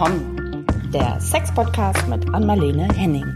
[0.00, 0.66] willkommen.
[0.94, 3.26] Der Sex-Podcast mit Anmalene Henning.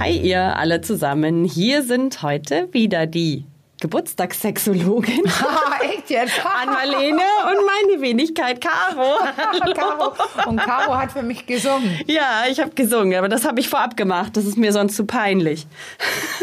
[0.00, 1.44] Hi ihr alle zusammen.
[1.44, 3.44] Hier sind heute wieder die
[3.80, 5.22] Geburtstagssexologin.
[5.40, 6.32] Ah, echt jetzt?
[6.44, 9.18] An Marlene und meine Wenigkeit Caro.
[9.74, 10.14] Caro.
[10.48, 11.98] Und Caro hat für mich gesungen.
[12.06, 14.36] Ja, ich habe gesungen, aber das habe ich vorab gemacht.
[14.36, 15.66] Das ist mir sonst zu peinlich.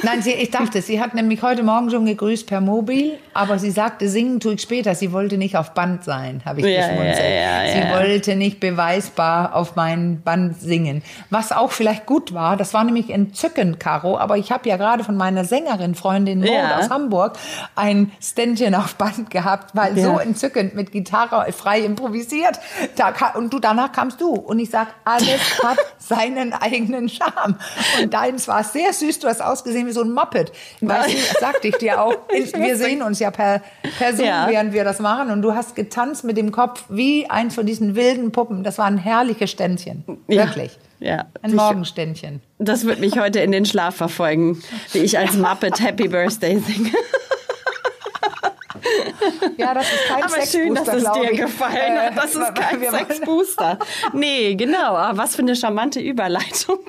[0.03, 3.71] Nein, sie, ich dachte, sie hat nämlich heute Morgen schon gegrüßt per Mobil, aber sie
[3.71, 4.95] sagte, singen tue ich später.
[4.95, 7.19] Sie wollte nicht auf Band sein, habe ich Ja, geschmunzelt.
[7.19, 11.01] ja, ja, sie wollte nicht beweisbar auf mein Band singen.
[11.29, 15.03] Was auch vielleicht gut war, das war nämlich entzückend, Caro, aber ich habe ja gerade
[15.03, 17.24] von meiner Sängerin, Freundin Maud aus Hamburg,
[17.75, 20.19] ein Ständchen auf Band gehabt, weil so Ja.
[20.19, 22.59] entzückend mit Gitarre frei improvisiert.
[22.95, 24.29] Da, und du danach kamst du.
[24.33, 27.57] Und ich sag, alles hat seinen eigenen Charme.
[28.01, 29.19] Und deins war sehr süß.
[29.19, 30.51] Du hast ausgesehen wie so ein Muppet.
[30.81, 32.13] Weißt du, sagte ich dir auch.
[32.55, 33.61] Wir sehen uns ja per,
[33.97, 34.47] per Zoom, Ja.
[34.49, 35.31] während wir das machen.
[35.31, 38.63] Und du hast getanzt mit dem Kopf wie eins von diesen wilden Puppen.
[38.63, 40.03] Das war ein herrliches Ständchen.
[40.27, 40.45] Ja.
[40.45, 40.77] Wirklich.
[41.05, 41.25] Ja.
[41.43, 42.41] Ein Ich- Morgenständchen.
[42.57, 46.89] Das wird mich heute in den Schlaf verfolgen, wie ich als Muppet Happy Birthday singe.
[49.57, 52.17] Ja, das ist kein Aber schön, dass es dir gefallen hat.
[52.17, 53.79] Das Äh, ist kein Sexbooster.
[54.13, 54.95] Nee, genau.
[54.95, 56.79] Aber was für eine charmante Überleitung.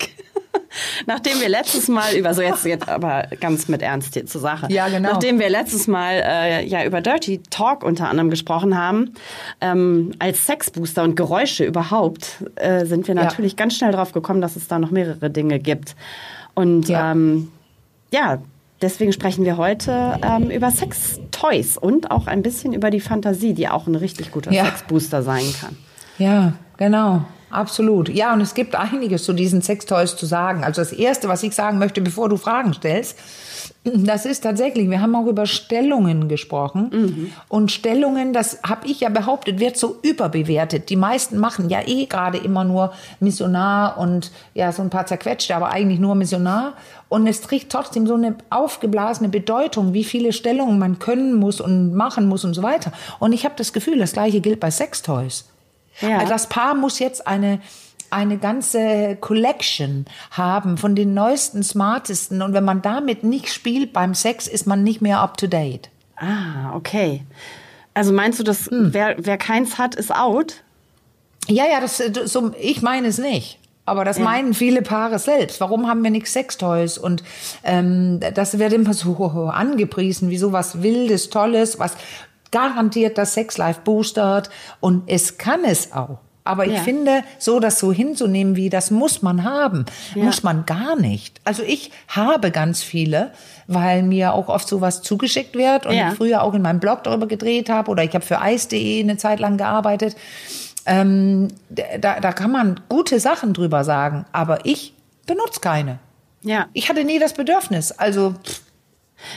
[1.07, 4.67] Nachdem wir letztes Mal über, so jetzt, jetzt aber ganz mit Ernst hier zur Sache.
[4.71, 5.11] Ja, genau.
[5.13, 9.13] Nachdem wir letztes Mal äh, ja über Dirty Talk unter anderem gesprochen haben,
[9.61, 13.25] ähm, als Sexbooster und Geräusche überhaupt, äh, sind wir Ja.
[13.25, 15.95] natürlich ganz schnell drauf gekommen, dass es da noch mehrere Dinge gibt.
[16.55, 17.13] Und Ja.
[17.13, 17.51] ähm,
[18.13, 18.39] ja,
[18.81, 23.69] deswegen sprechen wir heute ähm, über Sextoys und auch ein bisschen über die Fantasie, die
[23.69, 24.65] auch ein richtig guter Ja.
[24.65, 25.77] Sexbooster sein kann.
[26.19, 27.25] Ja, genau.
[27.51, 28.09] Absolut.
[28.09, 30.65] Ja, und es gibt einiges zu diesen Sextoys zu sagen.
[30.65, 33.17] Also das Erste, was ich sagen möchte, bevor du Fragen stellst,
[33.85, 37.33] das ist tatsächlich, wir haben auch über Stellungen gesprochen.
[37.49, 40.91] Und Stellungen, das habe ich ja behauptet, wird so überbewertet.
[40.91, 45.55] Die meisten machen ja eh gerade immer nur Missionar und ja, so ein paar zerquetschte,
[45.55, 46.75] aber eigentlich nur Missionar.
[47.09, 51.95] Und es trägt trotzdem so eine aufgeblasene Bedeutung, wie viele Stellungen man können muss und
[51.95, 52.93] machen muss und so weiter.
[53.21, 55.45] Und ich habe das Gefühl, das gleiche gilt bei Sextoys.
[56.01, 56.19] Ja.
[56.19, 57.61] Also das Paar muss jetzt eine
[58.11, 62.41] eine ganze Collection haben von den neuesten, smartesten.
[62.41, 65.91] Und wenn man damit nicht spielt beim Sex, ist man nicht mehr up to date.
[66.17, 67.25] Ah, okay.
[67.95, 68.93] Also meinst du, dass Hm.
[68.93, 70.63] wer, wer keins hat, ist out?
[71.49, 73.59] Ja, ja, das, so, ich meine es nicht.
[73.89, 75.61] Aber das meinen viele Paare selbst.
[75.61, 76.99] Warum haben wir nichts Sextoys?
[76.99, 77.23] Und
[77.63, 79.15] ähm, das wird immer so
[79.53, 81.97] angepriesen wie so was Wildes, Tolles, was
[82.57, 84.49] garantiert das Sexlife boostert.
[84.81, 86.19] Und es kann es auch.
[86.45, 86.81] Aber ich Ja.
[86.83, 89.85] finde, so das so hinzunehmen wie, das muss man haben,
[90.15, 90.23] Ja.
[90.25, 91.41] muss man gar nicht.
[91.45, 93.33] Also ich habe ganz viele,
[93.67, 96.11] weil mir auch oft sowas zugeschickt wird und Ja.
[96.11, 99.17] ich früher auch in meinem Blog darüber gedreht habe oder ich habe für Eis.de eine
[99.17, 100.15] Zeit lang gearbeitet.
[100.87, 104.95] Ähm, da, da kann man gute Sachen drüber sagen, aber ich
[105.27, 105.99] benutze keine.
[106.43, 106.67] Ja.
[106.75, 107.91] Ich hatte nie das Bedürfnis.
[107.91, 108.61] Also pff,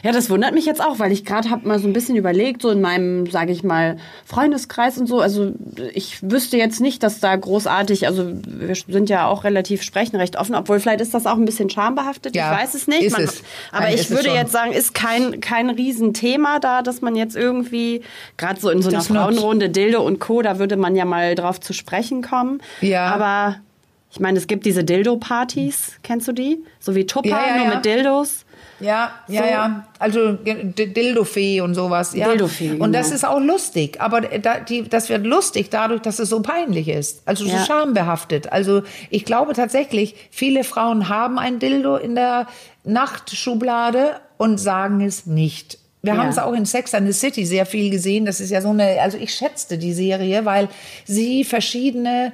[0.04, 2.62] Ja, das wundert mich jetzt auch, weil ich gerade habe mal so ein bisschen überlegt,
[2.62, 5.22] so in meinem, sage ich mal, Freundeskreis und so.
[5.22, 5.54] Also
[5.94, 10.38] ich wüsste jetzt nicht, dass da großartig, also wir sind ja auch relativ sprechen recht
[10.38, 12.36] offen, obwohl vielleicht ist das auch ein bisschen schambehaftet.
[12.36, 13.04] Ja, ich weiß es nicht.
[13.04, 13.42] ist es.
[13.72, 18.02] Aber Nein, ich würde jetzt sagen, ist kein kein Riesenthema da, dass man jetzt irgendwie
[18.38, 19.08] gerade so in so einer Das.
[19.08, 20.42] Frauenrunde Dildo und Co.
[20.42, 22.62] Da würde man ja mal drauf zu sprechen kommen.
[22.82, 23.06] Ja.
[23.08, 23.58] Aber
[24.12, 26.64] ich meine, es gibt diese Dildo-Partys, kennst du die?
[26.80, 28.46] So wie Tupper, Ja, ja, nur mit Dildos.
[28.80, 29.50] Ja, ja, So.
[29.50, 29.86] ja.
[30.00, 32.14] Also Dildofee und sowas.
[32.16, 32.30] Ja.
[32.30, 33.16] Dildofee, Und das genau.
[33.16, 34.00] ist auch lustig.
[34.02, 37.22] Aber da, die, das wird lustig dadurch, dass es so peinlich ist.
[37.26, 37.66] Also so Ja.
[37.66, 38.52] schambehaftet.
[38.52, 42.48] Also ich glaube tatsächlich, viele Frauen haben ein Dildo in der
[42.84, 45.78] Nachtschublade und sagen es nicht.
[46.02, 46.20] Wir Ja.
[46.20, 48.26] haben es auch in Sex and the City sehr viel gesehen.
[48.26, 50.70] Das ist ja so eine, also ich schätzte die Serie, weil
[51.06, 52.32] sie verschiedene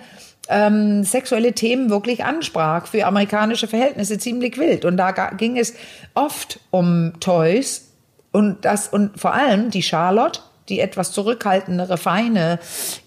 [0.50, 4.86] ähm, sexuelle Themen wirklich ansprach für amerikanische Verhältnisse ziemlich wild.
[4.86, 5.74] Und da ging es
[6.14, 7.90] oft um Toys
[8.32, 12.60] und das und vor allem die Charlotte, die etwas zurückhaltendere, feine,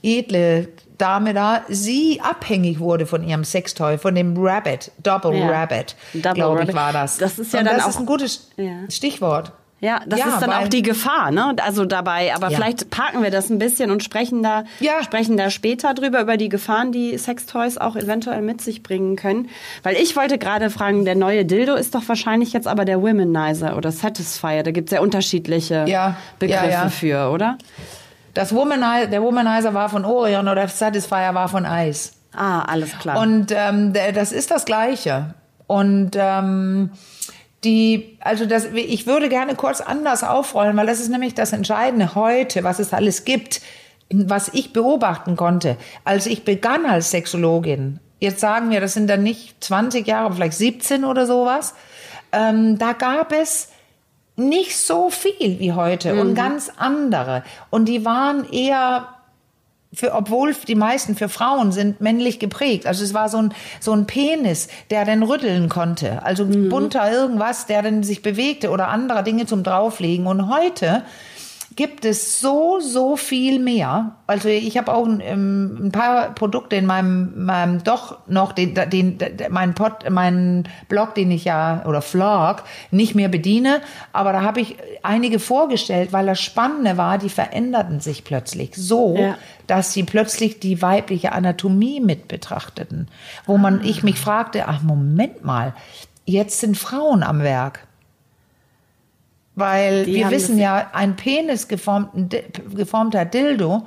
[0.02, 5.48] edle Dame da, sie abhängig wurde von ihrem Sextoy, von dem Rabbit, Double Ja.
[5.48, 6.74] Rabbit, Double glaube ich, Rabbit.
[6.74, 7.18] war das.
[7.18, 8.72] Das ist ja und dann das auch- ist ein gutes Ja.
[8.90, 9.52] Stichwort.
[9.80, 11.54] Ja, das Ja, ist dann auch die Gefahr, ne?
[11.64, 12.56] Also dabei, aber Ja.
[12.56, 15.04] vielleicht parken wir das ein bisschen und sprechen da, Ja.
[15.04, 19.48] sprechen da später drüber, über die Gefahren, die Sextoys auch eventuell mit sich bringen können.
[19.84, 23.76] Weil ich wollte gerade fragen, der neue Dildo ist doch wahrscheinlich jetzt aber der Womanizer
[23.76, 24.64] oder Satisfier.
[24.64, 25.84] Da gibt es ja unterschiedliche
[26.40, 27.56] Begriffe für, oder?
[28.34, 32.12] Das Womanizer, der Womanizer war von Orion oder der Satisfier war von Ice.
[32.34, 33.20] Ah, alles klar.
[33.20, 35.34] Und ähm, das ist das Gleiche.
[35.66, 36.90] Und ähm,
[37.64, 42.14] die, also das, ich würde gerne kurz anders aufrollen, weil das ist nämlich das Entscheidende
[42.14, 43.60] heute, was es alles gibt.
[44.10, 49.22] was ich beobachten konnte, als ich begann als Sexologin, jetzt sagen wir, das sind dann
[49.22, 51.74] nicht 20 Jahre, vielleicht 17 oder sowas,
[52.32, 53.68] ähm, da gab es
[54.36, 56.20] nicht so viel wie heute mhm.
[56.20, 57.42] und ganz andere.
[57.70, 59.08] Und die waren eher
[59.92, 62.86] für, obwohl die meisten für Frauen sind männlich geprägt.
[62.86, 66.22] Also es war so ein, so ein Penis, der dann rütteln konnte.
[66.22, 66.68] Also mhm.
[66.68, 70.26] bunter irgendwas, der dann sich bewegte oder andere Dinge zum drauflegen.
[70.26, 71.04] Und heute
[71.78, 74.16] gibt es so, so viel mehr.
[74.26, 78.74] Also ich habe auch ein, ähm, ein, paar Produkte in meinem, meinem doch noch, den,
[78.74, 83.80] den, den, mein, Pod, mein Blog, den ich ja, oder Vlog, nicht mehr bediene.
[84.12, 89.16] Aber da habe ich einige vorgestellt, weil das Spannende war, die veränderten sich plötzlich so,
[89.16, 89.38] ja.
[89.68, 93.06] dass sie plötzlich die weibliche Anatomie mit betrachteten.
[93.46, 93.84] Wo man, ah.
[93.84, 95.76] ich mich fragte, ach Moment mal,
[96.24, 97.86] jetzt sind Frauen am Werk.
[99.58, 103.82] Weil die wir wissen ja, ein Penis geformter Dildo,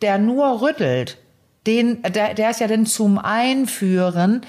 [0.00, 1.18] der nur rüttelt,
[1.66, 4.40] den, der, der ist ja dann zum Einführen.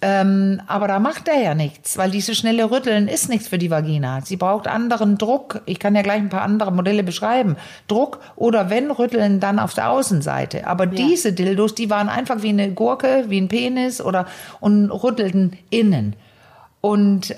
[0.00, 3.70] Ähm, aber da macht er ja nichts, weil diese schnelle Rütteln ist nichts für die
[3.70, 4.20] Vagina.
[4.22, 5.60] Sie braucht anderen Druck.
[5.66, 7.56] Ich kann ja gleich ein paar andere Modelle beschreiben.
[7.88, 10.68] Druck oder wenn Rütteln, dann auf der Außenseite.
[10.68, 10.92] Aber ja.
[10.92, 14.26] diese Dildos, die waren einfach wie eine Gurke, wie ein Penis oder
[14.60, 16.14] und rüttelten innen.
[16.80, 17.34] Und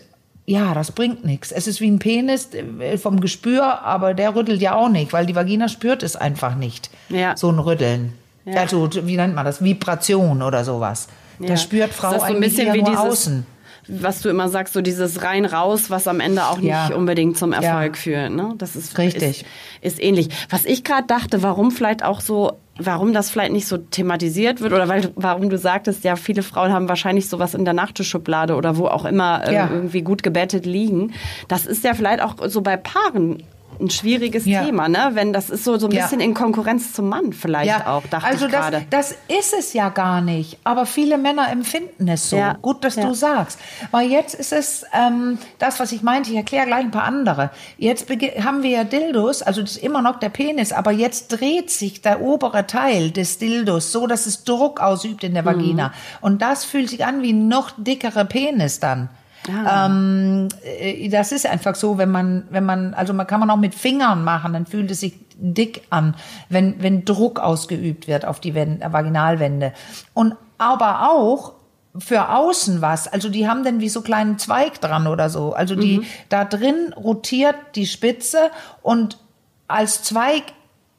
[0.51, 1.53] ja, das bringt nichts.
[1.53, 5.25] Es ist wie ein Penis äh, vom Gespür, aber der rüttelt ja auch nicht, weil
[5.25, 6.91] die Vagina spürt es einfach nicht.
[7.09, 7.37] Ja.
[7.37, 8.15] So ein Rütteln.
[8.45, 8.63] Ja.
[8.63, 9.63] Also, wie nennt man das?
[9.63, 11.07] Vibration oder sowas.
[11.39, 11.51] Ja.
[11.51, 13.47] Das spürt Frau das so ein bisschen wie dieses, außen.
[13.89, 16.95] Was du immer sagst, so dieses rein raus, was am Ende auch nicht ja.
[16.95, 18.33] unbedingt zum Erfolg führt.
[18.33, 18.55] Ne?
[18.59, 19.43] Das ist richtig.
[19.81, 20.29] Ist, ist ähnlich.
[20.49, 24.73] Was ich gerade dachte, warum vielleicht auch so warum das vielleicht nicht so thematisiert wird
[24.73, 28.79] oder weil, warum du sagtest, ja, viele Frauen haben wahrscheinlich sowas in der Nachttischschublade oder
[28.79, 29.69] wo auch immer äh, ja.
[29.71, 31.13] irgendwie gut gebettet liegen.
[31.49, 33.43] Das ist ja vielleicht auch so bei Paaren
[33.81, 34.65] ein schwieriges ja.
[34.65, 35.11] Thema, ne?
[35.15, 36.03] Wenn das ist so, so ein ja.
[36.03, 37.87] bisschen in Konkurrenz zum Mann vielleicht ja.
[37.87, 38.87] auch, dachte also ich gerade.
[38.91, 40.59] Das, das ist es ja gar nicht.
[40.65, 42.41] Aber viele Männer empfinden es so.
[42.63, 43.59] Gut, dass du sagst.
[43.91, 47.51] Weil jetzt ist es ähm, das, was ich meinte, ich erkläre gleich ein paar andere.
[47.79, 51.71] Jetzt haben wir ja Dildos, also das ist immer noch der Penis, aber jetzt dreht
[51.71, 55.89] sich der obere Teil des Dildos so, dass es Druck ausübt in der Vagina.
[55.89, 55.93] Mhm.
[56.21, 59.09] Und das fühlt sich an wie ein noch dickere Penis dann.
[59.49, 59.87] Ah.
[59.87, 63.57] Ähm, äh, das ist einfach so, wenn man, wenn man, also man kann man auch
[63.57, 66.15] mit Fingern machen, dann fühlt es sich dick an,
[66.49, 69.73] wenn, wenn Druck ausgeübt wird auf die Wände, äh, Vaginalwände.
[70.15, 71.55] Und aber auch
[71.99, 73.09] für außen was.
[73.09, 75.53] Also die haben dann wie so kleinen Zweig dran oder so.
[75.53, 76.05] Also die, mhm.
[76.29, 78.51] da drin rotiert die Spitze
[78.83, 79.19] und
[79.67, 80.45] als Zweig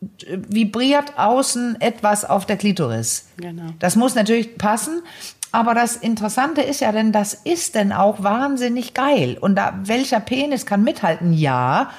[0.02, 3.28] äh, vibriert außen etwas auf der Klitoris.
[3.38, 3.70] Genau.
[3.80, 5.02] Das muss natürlich passen.
[5.52, 9.38] Aber das Interessante ist ja denn, das ist denn auch wahnsinnig geil.
[9.40, 11.34] Und da, welcher Penis kann mithalten?
[11.34, 11.92] Ja,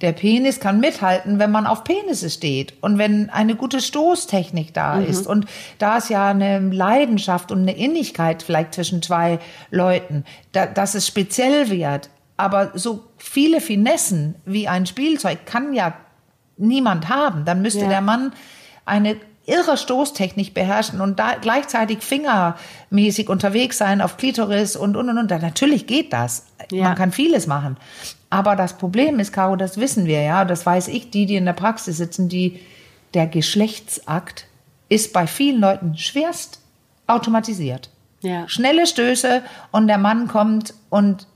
[0.00, 4.96] der Penis kann mithalten, wenn man auf Penisse steht und wenn eine gute Stoßtechnik da
[4.96, 5.06] mhm.
[5.06, 5.26] ist.
[5.26, 5.46] Und
[5.78, 9.40] da ist ja eine Leidenschaft und eine Innigkeit vielleicht zwischen zwei
[9.70, 12.10] Leuten, da, dass es speziell wird.
[12.36, 15.94] Aber so viele Finessen wie ein Spielzeug kann ja
[16.56, 17.44] niemand haben.
[17.44, 17.88] Dann müsste ja.
[17.88, 18.32] der Mann
[18.84, 19.16] eine
[19.48, 25.30] irre Stoßtechnik beherrschen und da gleichzeitig fingermäßig unterwegs sein auf Klitoris und und und und.
[25.30, 26.46] Natürlich geht das.
[26.70, 26.84] Ja.
[26.84, 27.76] Man kann vieles machen.
[28.30, 31.46] Aber das Problem ist, Caro, das wissen wir ja, das weiß ich, die, die in
[31.46, 32.60] der Praxis sitzen, die,
[33.14, 34.46] der Geschlechtsakt
[34.90, 36.60] ist bei vielen Leuten schwerst
[37.06, 37.90] automatisiert.
[38.20, 38.46] Ja.
[38.48, 41.26] Schnelle Stöße und der Mann kommt und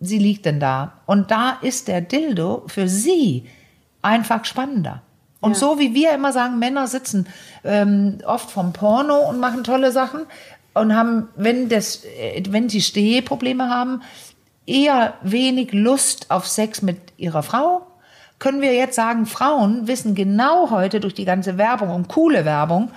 [0.00, 0.94] sie liegt denn da.
[1.04, 3.46] Und da ist der Dildo für sie
[4.00, 5.02] einfach spannender.
[5.40, 5.58] Und ja.
[5.58, 7.26] so wie wir immer sagen, Männer sitzen
[7.64, 10.26] ähm, oft vom Porno und machen tolle Sachen
[10.74, 14.02] und haben, wenn das, äh, wenn sie Stehprobleme haben,
[14.66, 17.86] eher wenig Lust auf Sex mit ihrer Frau.
[18.38, 22.90] Können wir jetzt sagen, Frauen wissen genau heute durch die ganze Werbung und coole Werbung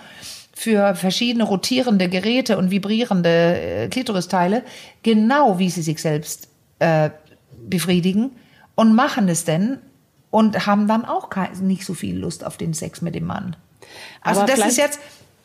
[0.53, 4.63] für verschiedene rotierende Geräte und vibrierende äh, Klitoristeile
[5.01, 7.10] genau, wie sie sich selbst äh,
[7.67, 8.31] befriedigen
[8.75, 9.79] und machen es denn
[10.31, 13.55] und haben dann auch nicht so viel Lust auf den Sex mit dem Mann.
[14.21, 15.00] Also Aber das ist jetzt.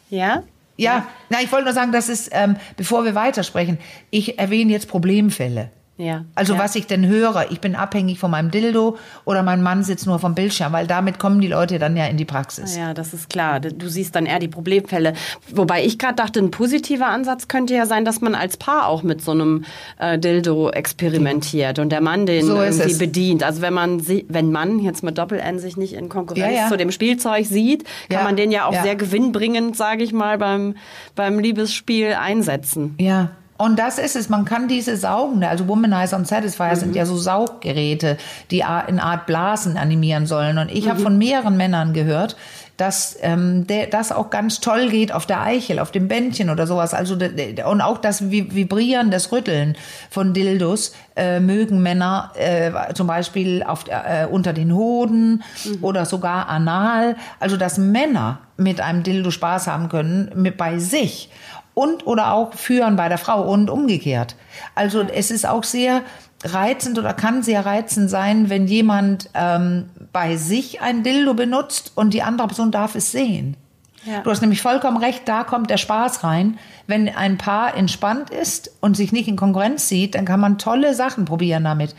[0.09, 0.43] Ja?
[0.78, 3.78] Ja, na, ich wollte nur sagen, das ist, ähm, bevor wir weitersprechen,
[4.11, 5.71] ich erwähne jetzt Problemfälle.
[5.99, 6.26] Ja.
[6.35, 6.59] Also ja.
[6.59, 10.19] was ich denn höre, ich bin abhängig von meinem Dildo oder mein Mann sitzt nur
[10.19, 12.76] vom Bildschirm, weil damit kommen die Leute dann ja in die Praxis.
[12.76, 13.61] Ja, das ist klar.
[13.61, 15.15] Du siehst dann eher die Problemfälle.
[15.55, 19.03] Wobei ich gerade dachte, ein positiver Ansatz könnte ja sein, dass man als Paar auch
[19.03, 19.65] mit so einem
[19.99, 23.43] äh, Dildo experimentiert und der Mann den so irgendwie bedient.
[23.43, 26.69] Also wenn man wenn man jetzt mit Doppel-N sich nicht in Konkurrenz ja.
[26.69, 30.75] zu dem Spielzeug sieht, kann man den ja auch sehr gewinnbringend, sage ich mal, beim,
[31.15, 32.95] beim Liebesspiel einsetzen.
[32.99, 33.31] Ja.
[33.59, 34.29] Und das ist es.
[34.29, 36.77] Man kann diese saugende, also Womanizer und Satisfier mhm.
[36.77, 38.19] sind ja so Sauggeräte,
[38.51, 40.59] die in Art Blasen animieren sollen.
[40.59, 40.91] Und ich mhm.
[40.91, 42.37] habe von mehreren Männern gehört,
[42.77, 46.67] dass ähm, der, das auch ganz toll geht auf der Eichel, auf dem Bändchen oder
[46.67, 46.93] sowas.
[46.93, 49.77] Also und auch das Vibrieren, das Rütteln
[50.11, 55.79] von Dildos äh, mögen Männer äh, zum Beispiel auf, äh, unter den Hoden mhm.
[55.83, 57.17] oder sogar anal.
[57.41, 61.31] Also dass Männer mit einem Dildo Spaß haben können mit bei sich
[61.76, 64.35] und oder auch führen bei der Frau und umgekehrt.
[64.75, 66.00] Also es ist auch sehr
[66.42, 72.14] reizend oder kann sehr reizend sein, wenn jemand ähm, bei sich ein Dildo benutzt und
[72.14, 73.59] die andere Person darf es sehen.
[74.06, 74.23] Ja.
[74.23, 76.59] Du hast nämlich vollkommen recht, da kommt der Spaß rein.
[76.87, 80.95] Wenn ein Paar entspannt ist und sich nicht in Konkurrenz sieht, dann kann man tolle
[80.95, 81.95] Sachen probieren damit,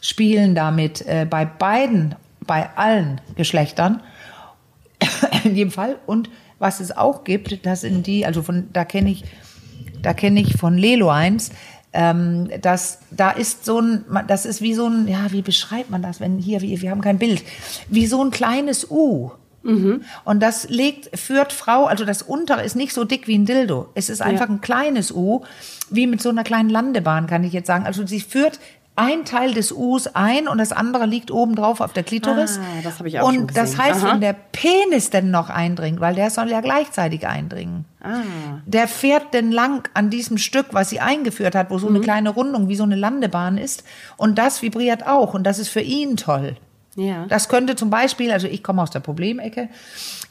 [0.00, 4.02] spielen damit, äh, bei beiden, bei allen Geschlechtern
[5.44, 5.96] in jedem Fall.
[6.06, 6.28] Und
[6.62, 9.24] was es auch gibt, das sind die, also von, da kenne ich,
[10.00, 11.50] da kenne ich von Lelo eins,
[11.92, 16.00] ähm, dass da ist so ein, das ist wie so ein, ja, wie beschreibt man
[16.00, 17.42] das, wenn hier, wir, wir haben kein Bild,
[17.88, 19.32] wie so ein kleines U.
[19.64, 20.02] Mhm.
[20.24, 23.90] Und das legt, führt Frau, also das untere ist nicht so dick wie ein Dildo.
[23.94, 24.54] Es ist einfach ja.
[24.54, 25.42] ein kleines U,
[25.90, 27.84] wie mit so einer kleinen Landebahn, kann ich jetzt sagen.
[27.84, 28.58] Also sie führt
[28.94, 32.58] ein Teil des U's ein und das andere liegt oben drauf auf der Klitoris.
[32.58, 34.12] Ah, das habe ich auch und das heißt, Aha.
[34.12, 37.86] wenn der Penis denn noch eindringt, weil der soll ja gleichzeitig eindringen.
[38.02, 38.20] Ah.
[38.66, 41.96] Der fährt denn lang an diesem Stück, was sie eingeführt hat, wo so mhm.
[41.96, 43.84] eine kleine Rundung wie so eine Landebahn ist.
[44.18, 46.56] Und das vibriert auch und das ist für ihn toll.
[46.94, 47.24] Ja.
[47.26, 49.70] Das könnte zum Beispiel, also ich komme aus der Problemecke,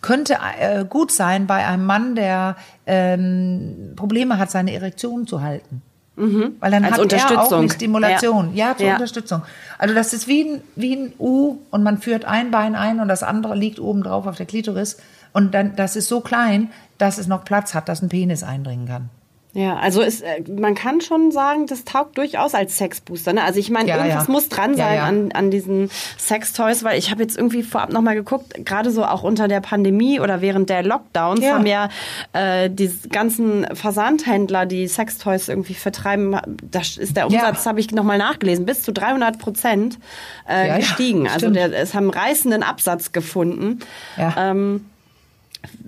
[0.02, 5.82] könnte äh, gut sein bei einem Mann, der ähm, Probleme hat, seine Erektion zu halten.
[6.22, 6.56] Mhm.
[6.60, 8.54] Weil dann Als hat er auch eine Stimulation.
[8.54, 8.94] Ja, ja zur ja.
[8.94, 9.42] Unterstützung.
[9.80, 13.08] Also das ist wie ein, wie ein U und man führt ein Bein ein und
[13.08, 14.98] das andere liegt oben drauf auf der Klitoris.
[15.34, 18.88] Und dann, das ist so klein, dass es noch Platz hat, dass ein Penis eindringen
[18.88, 19.10] kann.
[19.54, 23.34] Ja, also ist, äh, man kann schon sagen, das taugt durchaus als Sexbooster.
[23.34, 23.44] Ne?
[23.44, 24.32] Also ich meine, ja, irgendwas ja.
[24.32, 28.16] muss dran sein ja, An, an diesen Sextoys, weil ich habe jetzt irgendwie vorab nochmal
[28.16, 31.90] geguckt, gerade so auch unter der Pandemie oder während der Lockdowns haben ja
[32.32, 38.18] äh, die ganzen Versandhändler, die Sextoys irgendwie vertreiben, das ist der Umsatz, habe ich nochmal
[38.18, 40.00] nachgelesen, bis zu 300 Prozent
[40.48, 41.28] äh, gestiegen.
[41.28, 43.80] also der, es haben reißenden Absatz gefunden.
[44.16, 44.52] Ja.
[44.52, 44.86] Ähm,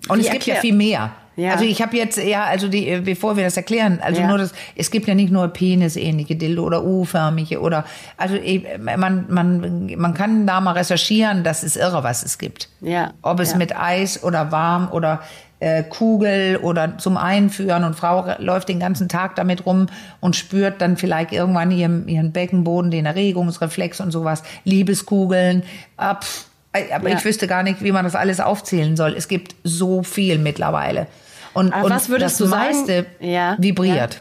[0.09, 1.13] Und es gibt ja viel mehr.
[1.35, 1.53] Ja.
[1.53, 4.27] Also ich habe jetzt ja, also die, bevor wir das erklären, also ja.
[4.27, 7.85] nur das, es gibt ja nicht nur penisähnliche Dildo oder U-förmige oder,
[8.17, 8.35] also
[8.79, 12.69] man, man, man kann da mal recherchieren, das ist irre, was es gibt.
[12.81, 13.13] Ja.
[13.21, 13.57] Ob es ja.
[13.57, 15.21] mit Eis oder warm oder
[15.63, 19.87] äh, Kugel oder zum Einführen und Frau läuft den ganzen Tag damit rum
[20.19, 25.63] und spürt dann vielleicht irgendwann ihren, ihren Beckenboden, den Erregungsreflex und sowas, Liebeskugeln,
[25.95, 26.25] ab.
[26.73, 27.15] Aber ja.
[27.15, 29.13] ich wüsste gar nicht, wie man das alles aufzählen soll.
[29.15, 31.07] Es gibt so viel mittlerweile.
[31.53, 33.55] Und, Aber was würdest das du meiste ja.
[33.59, 34.15] vibriert.
[34.15, 34.19] Ja.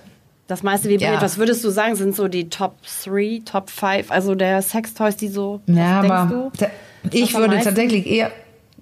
[0.48, 1.14] Das meiste vibriert.
[1.14, 1.22] Ja.
[1.22, 5.28] Was würdest du sagen, sind so die Top 3, Top 5, also der Sextoys, die
[5.28, 6.52] so, ja, aber
[7.10, 8.30] ich würde tatsächlich eher,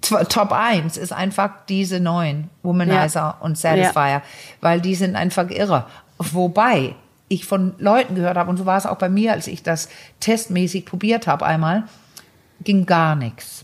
[0.01, 3.37] Top 1 ist einfach diese neuen, Womanizer ja.
[3.39, 4.21] und Satisfier,
[4.59, 5.85] weil die sind einfach irre.
[6.17, 6.95] Wobei
[7.27, 9.87] ich von Leuten gehört habe, und so war es auch bei mir, als ich das
[10.19, 11.83] testmäßig probiert habe einmal,
[12.63, 13.63] ging gar nichts.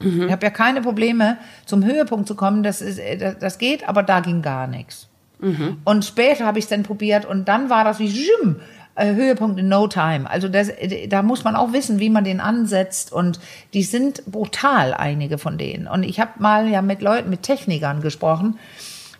[0.00, 0.26] Mhm.
[0.26, 2.62] Ich habe ja keine Probleme, zum Höhepunkt zu kommen.
[2.62, 5.08] Das, ist, äh, das geht, aber da ging gar nichts.
[5.40, 5.78] Mhm.
[5.84, 8.56] Und später habe ich es dann probiert und dann war das wie Jim,
[8.94, 10.28] äh, Höhepunkt in no time.
[10.28, 13.40] Also das, äh, da muss man auch wissen, wie man den ansetzt und
[13.72, 15.86] die sind brutal, einige von denen.
[15.86, 18.58] Und ich habe mal ja mit Leuten, mit Technikern gesprochen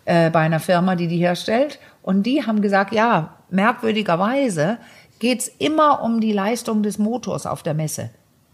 [0.05, 4.77] äh, bei einer Firma, die die herstellt und die haben gesagt, ja, merkwürdigerweise
[5.19, 8.09] geht's immer um die Leistung des Motors auf der Messe.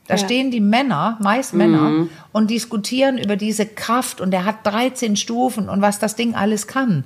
[0.07, 0.17] Da ja.
[0.17, 2.09] stehen die Männer, meist Männer, mhm.
[2.31, 6.67] und diskutieren über diese Kraft und der hat 13 Stufen und was das Ding alles
[6.67, 7.03] kann.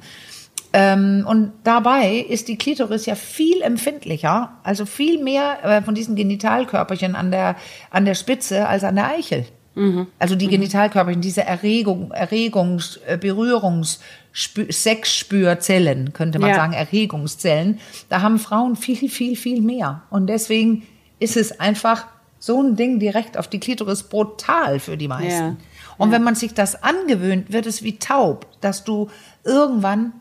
[0.74, 6.16] Ähm, und dabei ist die Klitoris ja viel empfindlicher, also viel mehr äh, von diesen
[6.16, 7.58] Genitalkörperchen an der,
[7.90, 9.46] an der Spitze als an der Eichel.
[9.76, 10.08] Mhm.
[10.20, 10.52] Also die mhm.
[10.52, 14.00] Genitalkörperchen, diese Erregung, Erregungs-, äh, Berührungs-,
[14.34, 16.56] Sexspürzellen, könnte man ja.
[16.56, 17.80] sagen, Erregungszellen.
[18.08, 20.04] Da haben Frauen viel, viel, viel mehr.
[20.10, 20.84] Und deswegen
[21.20, 22.08] ist es einfach
[22.42, 25.30] so ein Ding direkt auf die Klitoris brutal für die meisten.
[25.30, 25.56] Ja.
[25.98, 26.16] Und ja.
[26.16, 29.10] wenn man sich das angewöhnt, wird es wie taub, dass du
[29.44, 30.14] irgendwann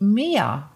[0.00, 0.68] mehr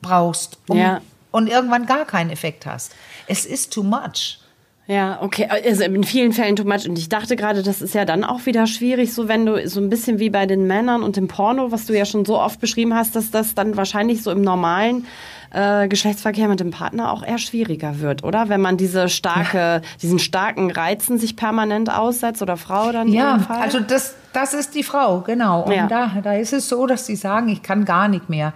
[0.00, 1.02] brauchst um, ja.
[1.30, 2.92] und irgendwann gar keinen Effekt hast.
[3.26, 4.38] Es ist too much.
[4.86, 5.46] Ja, okay.
[5.46, 6.88] Also in vielen Fällen too much.
[6.88, 9.78] Und ich dachte gerade, das ist ja dann auch wieder schwierig, so wenn du so
[9.78, 12.60] ein bisschen wie bei den Männern und dem Porno, was du ja schon so oft
[12.60, 15.06] beschrieben hast, dass das dann wahrscheinlich so im normalen
[15.52, 18.48] äh, Geschlechtsverkehr mit dem Partner auch eher schwieriger wird, oder?
[18.48, 23.80] Wenn man diese starke, diesen starken Reizen sich permanent aussetzt oder Frau dann Ja, also
[23.80, 25.62] das, das ist die Frau, genau.
[25.62, 25.86] Und ja.
[25.86, 28.52] da, da ist es so, dass sie sagen, ich kann gar nicht mehr.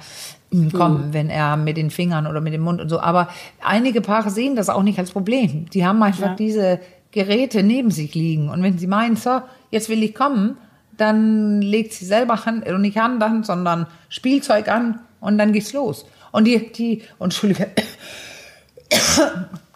[0.72, 3.00] kommen, wenn er mit den Fingern oder mit dem Mund und so.
[3.00, 3.28] Aber
[3.60, 5.68] einige Paare sehen das auch nicht als Problem.
[5.70, 6.34] Die haben einfach Ja.
[6.36, 6.78] diese
[7.10, 8.50] Geräte neben sich liegen.
[8.50, 9.40] Und wenn sie meinen, so,
[9.72, 10.56] jetzt will ich kommen,
[10.96, 15.72] dann legt sie selber Hand, oder nicht Hand an, sondern Spielzeug an und dann geht's
[15.72, 16.06] los.
[16.34, 17.70] Und die, die, und Entschuldige,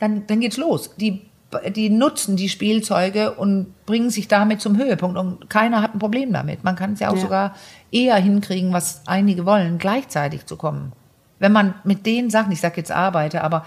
[0.00, 0.90] dann, dann geht's los.
[0.96, 1.22] Die,
[1.74, 5.16] die nutzen die Spielzeuge und bringen sich damit zum Höhepunkt.
[5.16, 6.64] Und keiner hat ein Problem damit.
[6.64, 7.20] Man kann es ja auch Ja.
[7.20, 7.54] sogar
[7.90, 10.92] eher hinkriegen, was einige wollen, gleichzeitig zu kommen.
[11.38, 13.64] Wenn man mit den Sachen, ich sage jetzt arbeite, aber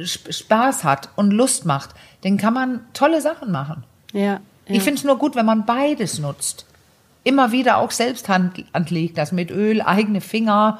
[0.00, 1.90] Sp- Spaß hat und Lust macht,
[2.22, 3.84] dann kann man tolle Sachen machen.
[4.12, 4.20] Ja.
[4.22, 4.40] ja.
[4.64, 6.64] Ich finde es nur gut, wenn man beides nutzt.
[7.22, 10.78] Immer wieder auch selbst Hand anlegt, das mit Öl, eigene Finger,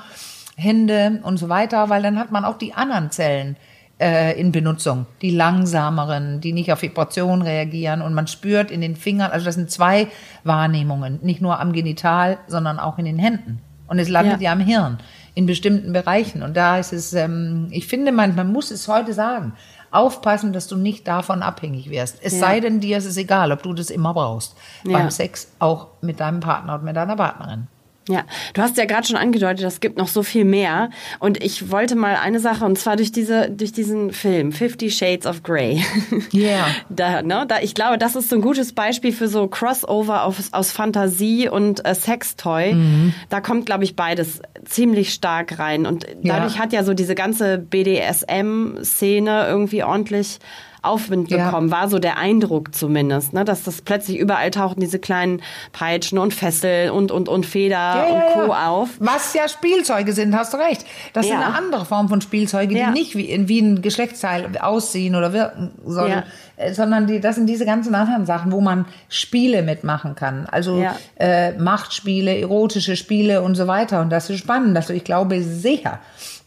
[0.61, 3.57] Hände und so weiter, weil dann hat man auch die anderen Zellen
[4.01, 8.97] äh, in Benutzung, die langsameren, die nicht auf Vibration reagieren und man spürt in den
[8.97, 10.09] Fingern, also das sind zwei
[10.45, 13.61] Wahrnehmungen, nicht nur am Genital, sondern auch in den Händen.
[13.87, 14.53] Und es landet ja, Ja.
[14.53, 14.99] am Hirn
[15.35, 16.43] in bestimmten Bereichen.
[16.43, 19.53] Und da ist es, ähm, ich finde, man, man muss es heute sagen,
[19.91, 22.19] aufpassen, dass du nicht davon abhängig wirst.
[22.23, 22.39] Es Ja.
[22.41, 24.57] sei denn, dir ist es egal, ob du das immer brauchst.
[24.85, 24.99] Ja.
[24.99, 27.67] Beim Sex auch mit deinem Partner und mit deiner Partnerin.
[28.09, 30.91] Ja, du hast ja gerade schon angedeutet, es gibt noch so viel mehr.
[31.21, 35.27] Und ich wollte mal eine Sache, und zwar durch diese, durch diesen Film, Fifty Shades
[35.27, 35.85] of Grey.
[36.33, 36.67] Ja.
[36.89, 40.53] Da, ne, da, ich glaube, das ist so ein gutes Beispiel für so Crossover aus,
[40.53, 42.75] aus Fantasie und äh, Sextoy.
[42.75, 43.15] Mhm.
[43.29, 45.87] Da kommt, glaube ich, beides ziemlich stark rein.
[45.87, 46.59] Und dadurch Ja.
[46.63, 50.39] hat ja so diese ganze BDSM-Szene irgendwie ordentlich
[50.83, 51.47] Aufwind Ja.
[51.47, 56.19] bekommen, war so der Eindruck zumindest, ne, dass das plötzlich überall tauchten diese kleinen Peitschen
[56.19, 58.53] und Fesseln und, und, und Feder und Co.
[58.53, 58.89] auf.
[58.99, 60.85] Was ja Spielzeuge sind, hast du recht.
[61.13, 61.33] Das Ja.
[61.37, 62.87] sind eine andere Form von Spielzeuge, Ja.
[62.87, 66.25] die nicht wie, wie ein Geschlechtsteil aussehen oder wirken sollen, Ja.
[66.57, 70.47] äh, sondern die, das sind diese ganzen anderen Sachen, wo man Spiele mitmachen kann.
[70.51, 70.97] Also Ja.
[71.17, 74.01] äh, Machtspiele, erotische Spiele und so weiter.
[74.01, 74.77] Und das ist spannend.
[74.77, 75.99] Also ich glaube sehr,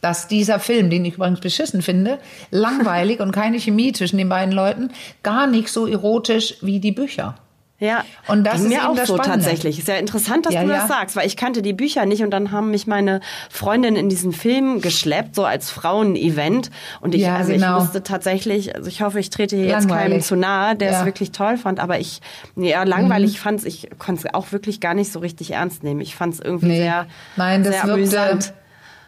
[0.04, 2.20] dass dieser Film, den ich übrigens beschissen finde,
[2.52, 4.92] langweilig und keine Chemie zwischen den beiden Leuten,
[5.24, 7.36] gar nicht so erotisch wie die Bücher.
[7.80, 9.44] Ja, Und das ging ist mir auch so Spannende.
[9.44, 9.78] tatsächlich.
[9.80, 10.76] Ist ja interessant, dass Ja, du ja.
[10.78, 14.08] das sagst, weil ich kannte die Bücher nicht und dann haben mich meine Freundin in
[14.08, 16.72] diesen Film geschleppt, so als Frauen-Event.
[17.02, 17.78] Und ich, Ja, also genau.
[17.78, 20.24] ich wusste tatsächlich, also ich hoffe, ich trete hier jetzt keinem Langweilig.
[20.26, 20.92] zu nahe, der.
[20.92, 20.98] Mhm.
[21.00, 22.22] es wirklich toll fand, aber ich,
[22.56, 26.00] ja, langweilig fand's, ich konnte es auch wirklich gar nicht so richtig ernst nehmen.
[26.00, 26.78] Ich fand es irgendwie Nee.
[26.84, 28.54] sehr, Nein, das sehr wirkte- amüsant.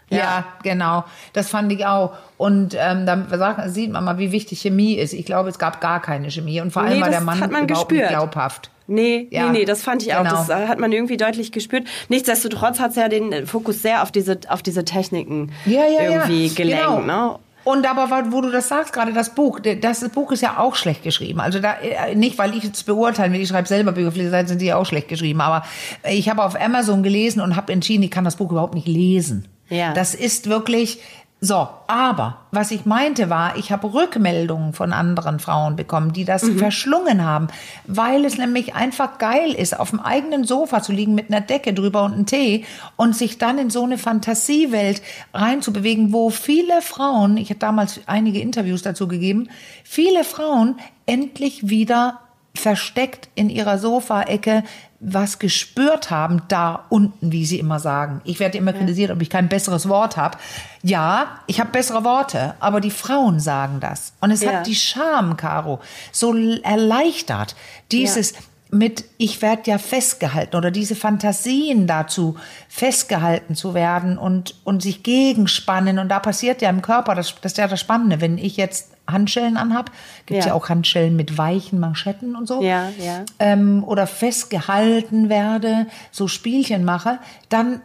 [0.10, 0.46] Ja.
[0.64, 1.04] genau.
[1.34, 2.14] Das fand ich auch.
[2.38, 5.14] Und ähm, da sieht man mal, wie wichtig Chemie ist.
[5.14, 6.62] Ich glaube, es gab gar keine Chemie.
[6.62, 8.10] Und vor allem Nee, war der Mann hat man überhaupt gespürt.
[8.12, 8.70] nicht glaubhaft.
[8.88, 10.20] Nee, Ja, nee, nee, das fand ich auch.
[10.24, 10.36] genau.
[10.36, 11.86] Das äh, hat man irgendwie deutlich gespürt.
[12.10, 16.04] Nichtsdestotrotz hat es ja den äh, Fokus sehr auf diese, auf diese Techniken Ja, ja,
[16.12, 16.54] irgendwie ja.
[16.54, 16.84] gelenkt.
[16.86, 17.00] Genau.
[17.02, 17.40] Ne?
[17.64, 21.02] Und aber wo du das sagst, gerade das Buch, das Buch ist ja auch schlecht
[21.02, 21.40] geschrieben.
[21.40, 24.62] Also da äh, nicht, weil ich es beurteilen will, ich schreibe selber Bücher, Seite sind
[24.62, 25.42] die auch schlecht geschrieben.
[25.42, 25.66] Aber
[26.08, 29.48] ich habe auf Amazon gelesen und habe entschieden, ich kann das Buch überhaupt nicht lesen.
[29.70, 29.94] Ja.
[29.94, 31.00] Das ist wirklich
[31.42, 31.68] so.
[31.88, 37.24] Aber was ich meinte war, ich habe Rückmeldungen von anderen Frauen bekommen, die das verschlungen
[37.24, 37.48] haben,
[37.86, 41.74] weil es nämlich einfach geil ist, auf dem eigenen Sofa zu liegen mit einer Decke
[41.74, 45.02] drüber und einem Tee und sich dann in so eine Fantasiewelt
[45.34, 49.50] reinzubewegen, wo viele Frauen, ich habe damals einige Interviews dazu gegeben,
[49.84, 52.22] viele Frauen endlich wieder
[52.56, 54.64] versteckt in ihrer Sofaecke
[55.00, 58.22] was gespürt haben da unten, wie sie immer sagen.
[58.24, 60.38] Ich werde immer kritisiert, ob ich kein besseres Wort habe.
[60.82, 64.14] Ja, ich habe bessere Worte, aber die Frauen sagen das.
[64.22, 64.54] Und es Ja.
[64.54, 65.80] hat die Scham, Caro,
[66.12, 67.56] so erleichtert.
[67.92, 68.34] Dieses
[68.72, 72.36] mit, ich werde ja festgehalten oder diese Fantasien dazu,
[72.68, 76.00] festgehalten zu werden und, und sich gegenspannen.
[76.00, 78.95] Und da passiert ja im Körper, das, das ist ja das Spannende, wenn ich jetzt
[79.08, 79.92] Handschellen anhab,
[80.26, 80.48] gibt Ja.
[80.48, 83.24] ja auch Handschellen mit weichen Manschetten und so Ja, ja.
[83.40, 87.82] ähm, oder festgehalten werde, so Spielchen mache, dann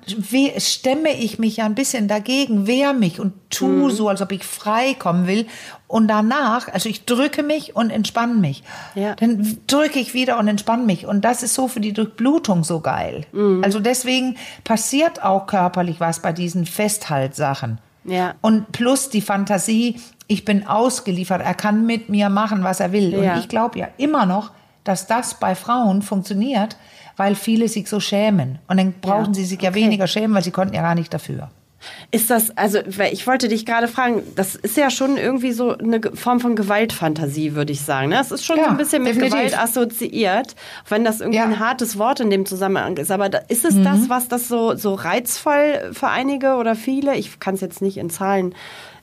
[0.58, 3.90] stemme ich mich ja ein bisschen dagegen, wehre mich und tu Mhm.
[3.90, 5.46] so, als ob ich frei kommen will.
[5.88, 8.62] Und danach, also ich drücke mich und entspanne mich.
[8.94, 9.14] Ja.
[9.16, 11.04] Dann drücke ich wieder und entspanne mich.
[11.06, 13.26] Und das ist so für die Durchblutung so geil.
[13.32, 13.62] Mhm.
[13.64, 17.78] Also deswegen passiert auch körperlich was bei diesen Festhaltsachen.
[18.04, 18.34] Ja.
[18.40, 20.00] Und plus die Fantasie,
[20.30, 23.12] ich bin ausgeliefert, er kann mit mir machen, was er will.
[23.12, 23.34] Ja.
[23.34, 24.52] Und ich glaube ja immer noch,
[24.84, 26.76] dass das bei Frauen funktioniert,
[27.16, 28.60] weil viele sich so schämen.
[28.68, 29.80] Und dann brauchen Ja, sie sich ja okay.
[29.80, 31.50] weniger schämen, weil sie konnten ja gar nicht dafür.
[32.10, 32.78] Ist das, also
[33.10, 37.54] ich wollte dich gerade fragen, das ist ja schon irgendwie so eine Form von Gewaltfantasie,
[37.54, 38.08] würde ich sagen.
[38.10, 38.20] Ne?
[38.20, 39.38] Es ist schon Ja, so ein bisschen mit definitiv.
[39.38, 40.54] Gewalt assoziiert,
[40.88, 41.46] wenn das irgendwie Ja.
[41.46, 41.52] Mhm.
[41.54, 43.10] ein hartes Wort in dem Zusammenhang ist.
[43.10, 47.54] Aber ist es das, was das so, so reizvoll für einige oder viele, ich kann
[47.54, 48.54] es jetzt nicht in Zahlen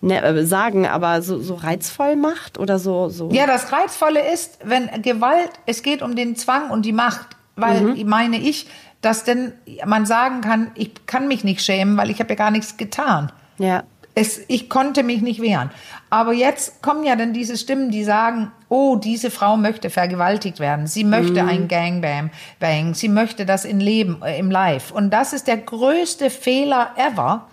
[0.01, 3.09] ne, äh, sagen, aber so, so reizvoll macht oder so?
[3.09, 7.27] so Ja, das Reizvolle ist, wenn Gewalt, es geht um den Zwang und die Macht.
[7.59, 8.07] Weil, Mhm.
[8.07, 8.67] meine ich,
[9.01, 9.53] dass denn
[9.85, 13.31] man sagen kann, ich kann mich nicht schämen, weil ich habe ja gar nichts getan.
[13.57, 13.83] Ja.
[14.15, 15.69] Es, ich konnte mich nicht wehren.
[16.09, 20.87] Aber jetzt kommen ja dann diese Stimmen, die sagen, oh, diese Frau möchte vergewaltigt werden.
[20.87, 21.49] Sie möchte Mhm.
[21.49, 22.95] ein Gangbang, bang.
[22.95, 24.91] sie möchte das in Leben, äh, im Live.
[24.91, 27.47] Und das ist der größte Fehler ever,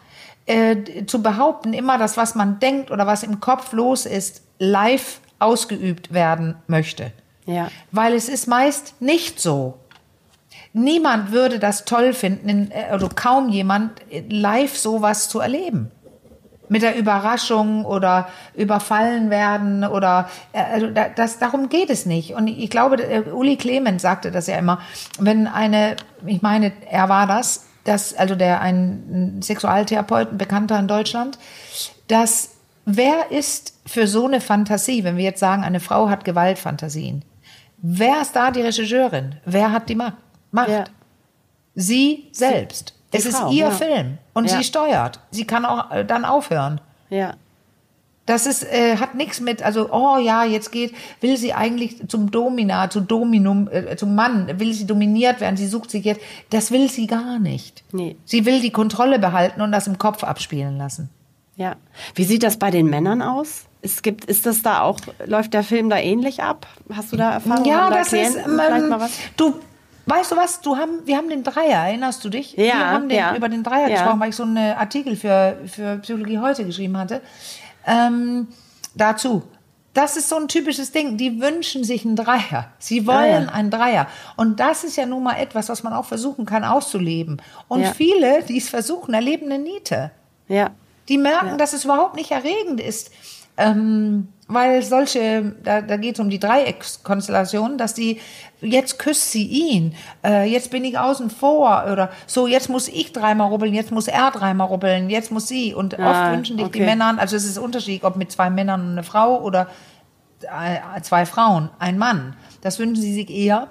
[0.47, 5.21] äh, zu behaupten, immer das, was man denkt oder was im Kopf los ist, live
[5.39, 7.13] ausgeübt werden möchte.
[7.47, 7.71] Ja.
[7.91, 9.75] Weil es ist meist nicht so.
[10.77, 13.93] Niemand würde das toll finden, in, äh, oder kaum jemand,
[14.29, 15.93] live sowas zu erleben.
[16.69, 22.35] Mit der Überraschung oder überfallen werden oder äh, also da- das, darum geht es nicht.
[22.35, 24.81] Und ich glaube, äh, Uli Clement sagte das ja immer,
[25.21, 25.95] wenn eine,
[26.27, 31.39] ich meine, er war das, das also der ein Sexualtherapeut, ein Bekannter in Deutschland,
[32.09, 32.51] dass
[32.85, 37.25] wer ist für so eine Fantasie, wenn wir jetzt sagen, eine Frau hat Gewaltfantasien,
[37.81, 39.37] wer ist da die Regisseurin?
[39.45, 40.15] Wer hat die Macht?
[40.55, 40.69] Macht?
[40.69, 40.85] Ja.
[41.75, 42.95] Sie selbst.
[43.13, 43.71] Die es Frau, ist ihr ja.
[43.71, 44.57] Film und Ja.
[44.57, 45.19] sie steuert.
[45.33, 46.81] Sie kann auch äh, dann aufhören.
[47.11, 47.35] Ja.
[48.27, 52.31] Das ist, äh, hat nichts mit, also, oh ja, jetzt geht, will sie eigentlich zum
[52.31, 56.71] Domina, zu Dominum, äh, zum Mann, will sie dominiert werden, sie sucht sich jetzt, das
[56.71, 57.83] will sie gar nicht.
[57.93, 58.17] Nee.
[58.25, 61.11] Sie will die Kontrolle behalten und das im Kopf abspielen lassen.
[61.57, 61.75] Ja.
[62.15, 63.65] Wie sieht das bei den Männern aus?
[63.83, 66.67] Es gibt, ist das da auch, läuft der Film da ähnlich ab?
[66.95, 67.67] Hast du da Erfahrungen?
[67.67, 69.13] ja, da das ist, Klienten ähm, mal was?
[69.37, 69.55] du,
[70.07, 72.53] weißt du was, du haben, wir haben den Dreier, erinnerst du dich?
[72.53, 73.35] Ja, wir haben den, ja.
[73.37, 73.95] über den Dreier Ja.
[73.97, 77.21] gesprochen, weil ich so einen Artikel für, für Psychologie heute geschrieben hatte.
[77.87, 78.49] Ähm,
[78.95, 79.43] dazu.
[79.93, 81.17] Das ist so ein typisches Ding.
[81.19, 82.67] Die wünschen sich einen Dreier.
[82.81, 83.49] Sie wollen Ah, ja.
[83.53, 84.09] einen Dreier.
[84.37, 87.41] Und das ist ja nun mal etwas, was man auch versuchen kann auszuleben.
[87.69, 87.93] Und Ja.
[87.93, 90.11] viele, die es versuchen, erleben eine Niete.
[90.49, 90.71] Ja.
[91.09, 93.13] Die merken, dass es überhaupt nicht erregend ist.
[93.57, 98.21] Ähm, weil solche, da, da geht es um die Dreieckskonstellation, dass die,
[98.61, 103.13] jetzt küsst sie ihn, äh, jetzt bin ich außen vor oder so, jetzt muss ich
[103.13, 105.75] dreimal rubbeln, jetzt muss er dreimal rubbeln, jetzt muss sie.
[105.75, 106.85] Und Ah, oft wünschen die okay.
[106.85, 109.69] Männer, also es ist unterschiedlich, ob mit zwei Männern und eine Frau oder
[110.43, 112.37] äh, zwei Frauen, ein Mann.
[112.61, 113.69] Das wünschen sie sich eher.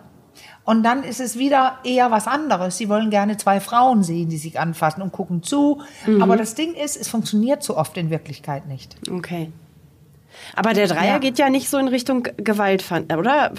[0.66, 2.78] Und dann ist es wieder eher was anderes.
[2.78, 5.82] Sie wollen gerne zwei Frauen sehen, die sich anfassen und gucken zu.
[6.08, 6.24] Mhm.
[6.24, 8.96] Aber das Ding ist, es funktioniert so oft in Wirklichkeit nicht.
[9.12, 9.52] Okay.
[10.56, 11.18] Aber der Dreier Ja.
[11.20, 12.84] geht ja nicht so in Richtung Gewalt,
[13.18, 13.52] oder?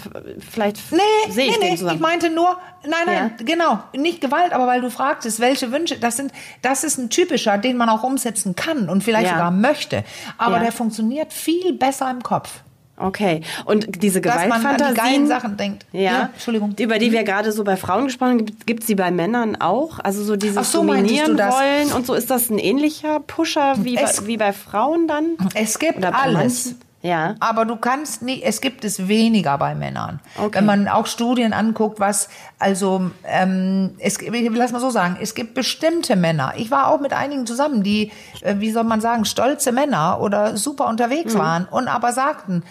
[0.51, 1.77] Vielleicht Nee, sehe ich nee, den nee.
[1.77, 1.95] zusammen.
[1.95, 3.45] Ich meinte nur, nein, nein, Ja.
[3.45, 7.57] genau, nicht Gewalt, aber weil du fragtest, welche Wünsche, das sind, das ist ein typischer,
[7.57, 9.33] den man auch umsetzen kann und vielleicht Ja.
[9.33, 10.03] sogar möchte.
[10.37, 12.61] Aber der funktioniert viel besser im Kopf.
[12.97, 13.41] Okay.
[13.65, 15.85] Und diese Dass man an die geilen Gewaltfantasien, Sachen denkt.
[15.91, 16.73] Ja, Ja, Entschuldigung.
[16.79, 19.99] über die wir gerade so bei Frauen gesprochen haben, gibt es sie bei Männern auch?
[19.99, 22.13] Also so dieses so, Dominieren wollen und so.
[22.13, 25.37] Ist das ein ähnlicher Pusher wie, bei, Es- wie bei Frauen dann?
[25.55, 26.75] Es gibt Oder bei alles.
[27.01, 27.35] Ja.
[27.39, 30.19] Aber du kannst nicht, es gibt es weniger bei Männern.
[30.39, 30.57] Okay.
[30.57, 35.53] Wenn man auch Studien anguckt, was, also, ähm, es, lass mal so sagen, es gibt
[35.53, 36.53] bestimmte Männer.
[36.57, 40.57] Ich war auch mit einigen zusammen, die, äh, wie soll man sagen, stolze Männer oder
[40.57, 41.37] super unterwegs Mhm.
[41.39, 42.63] waren und aber sagten,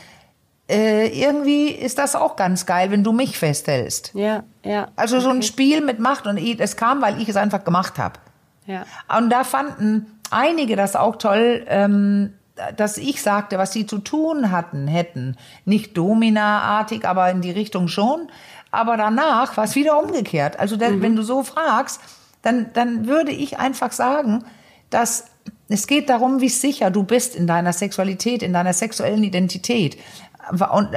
[0.69, 4.13] äh, irgendwie ist das auch ganz geil, wenn du mich festhältst.
[4.15, 4.89] Ja, ja.
[4.97, 7.99] Also so ein Spiel mit Macht und ich- es kam, weil ich es einfach gemacht
[7.99, 8.19] habe.
[8.67, 8.85] Ja.
[9.19, 12.33] Und da fanden einige das auch toll, ähm,
[12.77, 15.37] dass ich sagte, was sie zu tun hatten, hätten.
[15.65, 18.29] Nicht Domina-artig, aber in die Richtung schon.
[18.71, 20.59] Aber danach war es wieder umgekehrt.
[20.59, 22.01] Also da, wenn du so fragst,
[22.43, 24.45] dann, dann würde ich einfach sagen,
[24.91, 25.27] dass
[25.69, 29.97] es geht darum, wie sicher du bist in deiner Sexualität, in deiner sexuellen Identität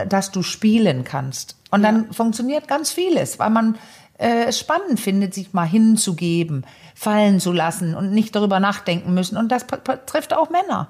[0.10, 1.58] dass du spielen kannst.
[1.72, 3.78] Und dann funktioniert ganz vieles, weil man
[4.18, 9.38] äh, es spannend findet, sich mal hinzugeben, fallen zu lassen und nicht darüber nachdenken müssen.
[9.38, 9.66] Und das
[10.06, 10.90] trifft auch Männer,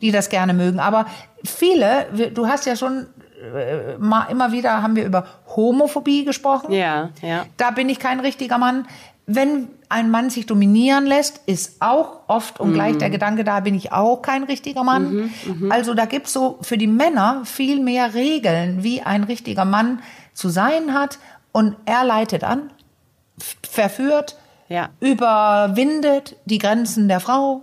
[0.00, 0.80] die das gerne mögen.
[0.80, 1.06] Aber
[1.44, 3.06] viele, du hast ja schon
[3.40, 6.72] äh, mal immer wieder haben wir über Homophobie gesprochen.
[6.72, 7.46] Ja, ja.
[7.56, 8.86] Da bin ich kein richtiger Mann.
[9.26, 13.74] Wenn ein Mann sich dominieren lässt, ist auch oft und gleich der Gedanke, da bin
[13.74, 15.30] ich auch kein richtiger Mann.
[15.68, 20.00] Also da gibt's so für die Männer viel mehr Regeln, wie ein richtiger Mann
[20.32, 21.18] zu sein hat.
[21.52, 22.70] Und er leitet an,
[23.68, 24.90] verführt, Ja.
[25.00, 27.62] überwindet die Grenzen der Frau.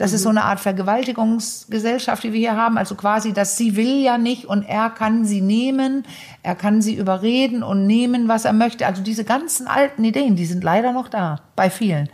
[0.00, 2.78] Das ist so eine Art Vergewaltigungsgesellschaft, die wir hier haben.
[2.78, 6.04] Also quasi, dass sie will ja nicht und er kann sie nehmen,
[6.42, 8.86] er kann sie überreden und nehmen, was er möchte.
[8.86, 12.08] Also diese ganzen alten Ideen, die sind leider noch da, bei vielen.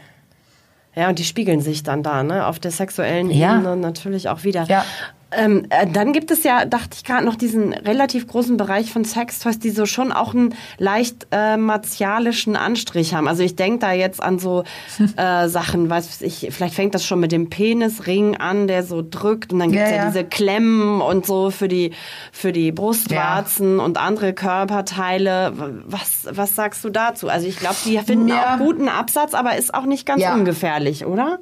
[0.96, 2.49] Ja, und die spiegeln sich dann da, ne?
[2.49, 3.55] Auf der sexuellen Ja.
[3.55, 4.64] Ebene natürlich auch wieder.
[4.64, 4.85] Ja.
[5.33, 9.05] Ähm, äh, dann gibt es ja, dachte ich gerade, noch diesen relativ großen Bereich von
[9.05, 13.27] Sextoys, die so schon auch einen leicht äh, martialischen Anstrich haben.
[13.27, 14.62] Also ich denke da jetzt an so
[15.17, 19.53] äh, Sachen, weiß ich, vielleicht fängt das schon mit dem Penisring an, der so drückt
[19.53, 21.91] und dann gibt es ja, ja, ja, diese Klemmen und so für die,
[22.31, 23.85] für die Brustwarzen ja.
[23.85, 25.53] und andere Körperteile.
[25.87, 27.29] Was, was sagst du dazu?
[27.29, 31.41] Also ich glaube, die finden auch guten Absatz, aber ist auch nicht ganz ungefährlich, oder?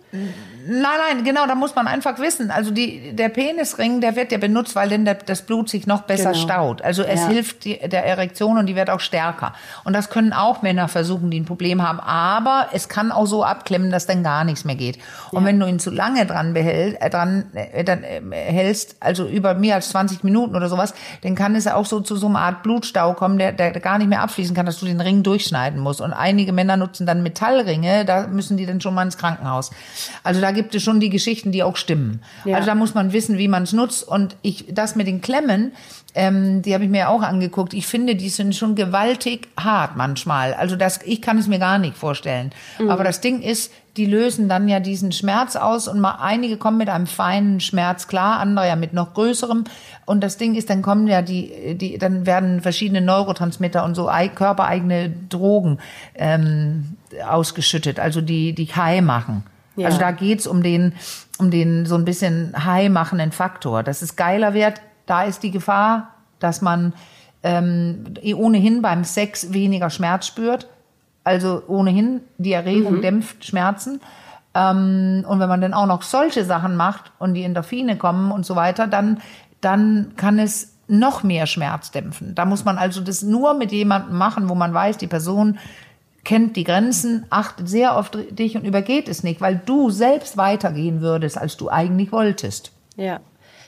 [0.66, 2.51] Nein, nein, genau, da muss man einfach wissen.
[2.51, 3.29] Also die, der
[3.77, 6.43] Penisring, der wird ja benutzt, weil dann das Blut sich noch besser genau.
[6.43, 6.83] staut.
[6.83, 7.29] Also es ja.
[7.29, 9.53] hilft der Erektion und die wird auch stärker.
[9.85, 12.01] Und das können auch Männer versuchen, die ein Problem haben.
[12.01, 14.99] Aber es kann auch so abklemmen, dass dann gar nichts mehr geht.
[15.31, 15.49] Und ja.
[15.49, 19.55] wenn du ihn zu lange dran behält, äh, dran äh, dann, äh, hältst, also über
[19.55, 22.63] mehr als 20 Minuten oder sowas, dann kann es auch so zu so einer Art
[22.63, 26.01] Blutstau kommen, der, der gar nicht mehr abfließen kann, dass du den Ring durchschneiden musst.
[26.01, 29.71] Und einige Männer nutzen dann Metallringe, da müssen die dann schon mal ins Krankenhaus.
[30.23, 32.23] Also da gibt es schon die Geschichten, die auch stimmen.
[32.45, 32.57] Ja.
[32.57, 34.07] Also da muss man wissen, wie man es nutzt.
[34.07, 35.72] Und ich, das mit den Klemmen,
[36.14, 37.74] ähm, die habe ich mir auch angeguckt.
[37.74, 40.55] Ich finde, die sind schon gewaltig hart manchmal.
[40.55, 42.53] Also das, ich kann es mir gar nicht vorstellen.
[42.79, 42.90] Mhm.
[42.90, 46.79] Aber das Ding ist, die lösen dann ja diesen Schmerz aus und mal einige kommen
[46.79, 49.64] mit einem feinen Schmerz klar, andere ja mit noch größerem.
[50.05, 54.11] Und das Ding ist, dann kommen ja die, die, dann werden verschiedene Neurotransmitter und so
[54.35, 55.79] körpereigene Drogen
[56.16, 56.96] ähm,
[57.27, 59.44] ausgeschüttet, also die die high machen.
[59.77, 59.87] Ja.
[59.87, 60.92] Also da geht's um den,
[61.38, 63.83] um den so ein bisschen high machenden Faktor.
[63.83, 66.92] Dass es geiler wird, da ist die Gefahr, dass man
[67.42, 70.68] ähm, ohnehin beim Sex weniger Schmerz spürt.
[71.25, 73.03] Also ohnehin, die Erregung mhm.
[73.03, 74.01] dämpft Schmerzen.
[74.55, 78.47] Ähm, und wenn man dann auch noch solche Sachen macht und die Endorphine kommen und
[78.47, 79.20] so weiter, dann,
[79.61, 82.35] dann kann es noch mehr Schmerz dämpfen.
[82.35, 85.59] Da muss man also das nur mit jemandem machen, wo man weiß, die Person
[86.25, 91.01] kennt die Grenzen, achtet sehr auf dich und übergeht es nicht, weil du selbst weitergehen
[91.01, 92.73] würdest, als du eigentlich wolltest.
[92.97, 93.21] Ja.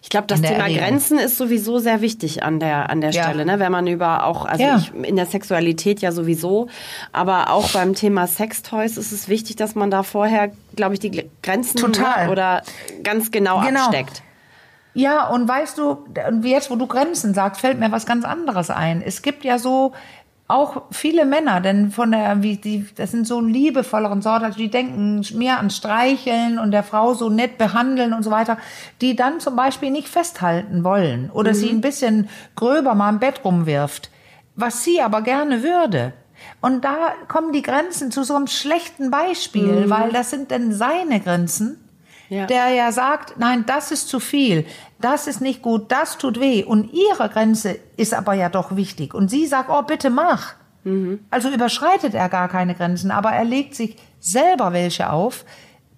[0.02, 0.84] Ich glaube, das Thema Erregung.
[0.84, 3.24] Grenzen ist sowieso sehr wichtig an der an der ja.
[3.24, 3.58] Stelle, ne?
[3.58, 4.76] wenn man über auch also ja.
[4.76, 6.68] ich, in der Sexualität ja sowieso,
[7.12, 11.28] aber auch beim Thema Sextoys ist es wichtig, dass man da vorher, glaube ich, die
[11.42, 12.28] Grenzen Total.
[12.28, 12.62] oder
[13.02, 14.22] ganz genau, genau absteckt.
[14.94, 16.06] Ja, und weißt du,
[16.42, 19.02] jetzt, wo du Grenzen sagst, fällt mir was ganz anderes ein.
[19.02, 19.92] Es gibt ja so
[20.48, 24.70] auch viele Männer, denn von der, wie die, das sind so liebevolleren Sorten, also die
[24.70, 28.56] denken mehr an Streicheln und der Frau so nett behandeln und so weiter,
[29.00, 31.54] die dann zum Beispiel nicht festhalten wollen oder mhm.
[31.54, 34.10] sie ein bisschen gröber mal im Bett rumwirft,
[34.54, 36.12] was sie aber gerne würde.
[36.60, 39.90] Und da kommen die Grenzen zu so einem schlechten Beispiel, mhm.
[39.90, 41.78] weil das sind denn seine Grenzen
[42.28, 42.46] ja.
[42.46, 44.66] der ja sagt, nein, das ist zu viel,
[45.00, 46.64] das ist nicht gut, das tut weh.
[46.64, 49.14] Und ihre Grenze ist aber ja doch wichtig.
[49.14, 50.54] Und sie sagt, oh, bitte mach.
[50.84, 51.20] Mhm.
[51.30, 55.44] Also überschreitet er gar keine Grenzen, aber er legt sich selber welche auf,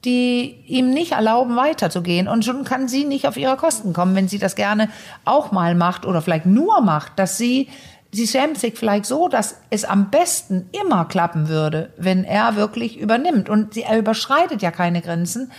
[0.04, 2.28] die ihm nicht erlauben, weiterzugehen.
[2.28, 4.88] Und schon kann sie nicht auf ihre Kosten kommen, wenn sie das gerne
[5.24, 7.68] auch mal macht oder vielleicht nur macht, dass sie
[8.10, 12.98] sie schämt sich vielleicht so, dass es am besten immer klappen würde, wenn er wirklich
[12.98, 13.48] übernimmt.
[13.48, 15.52] Und sie, er überschreitet ja keine Grenzen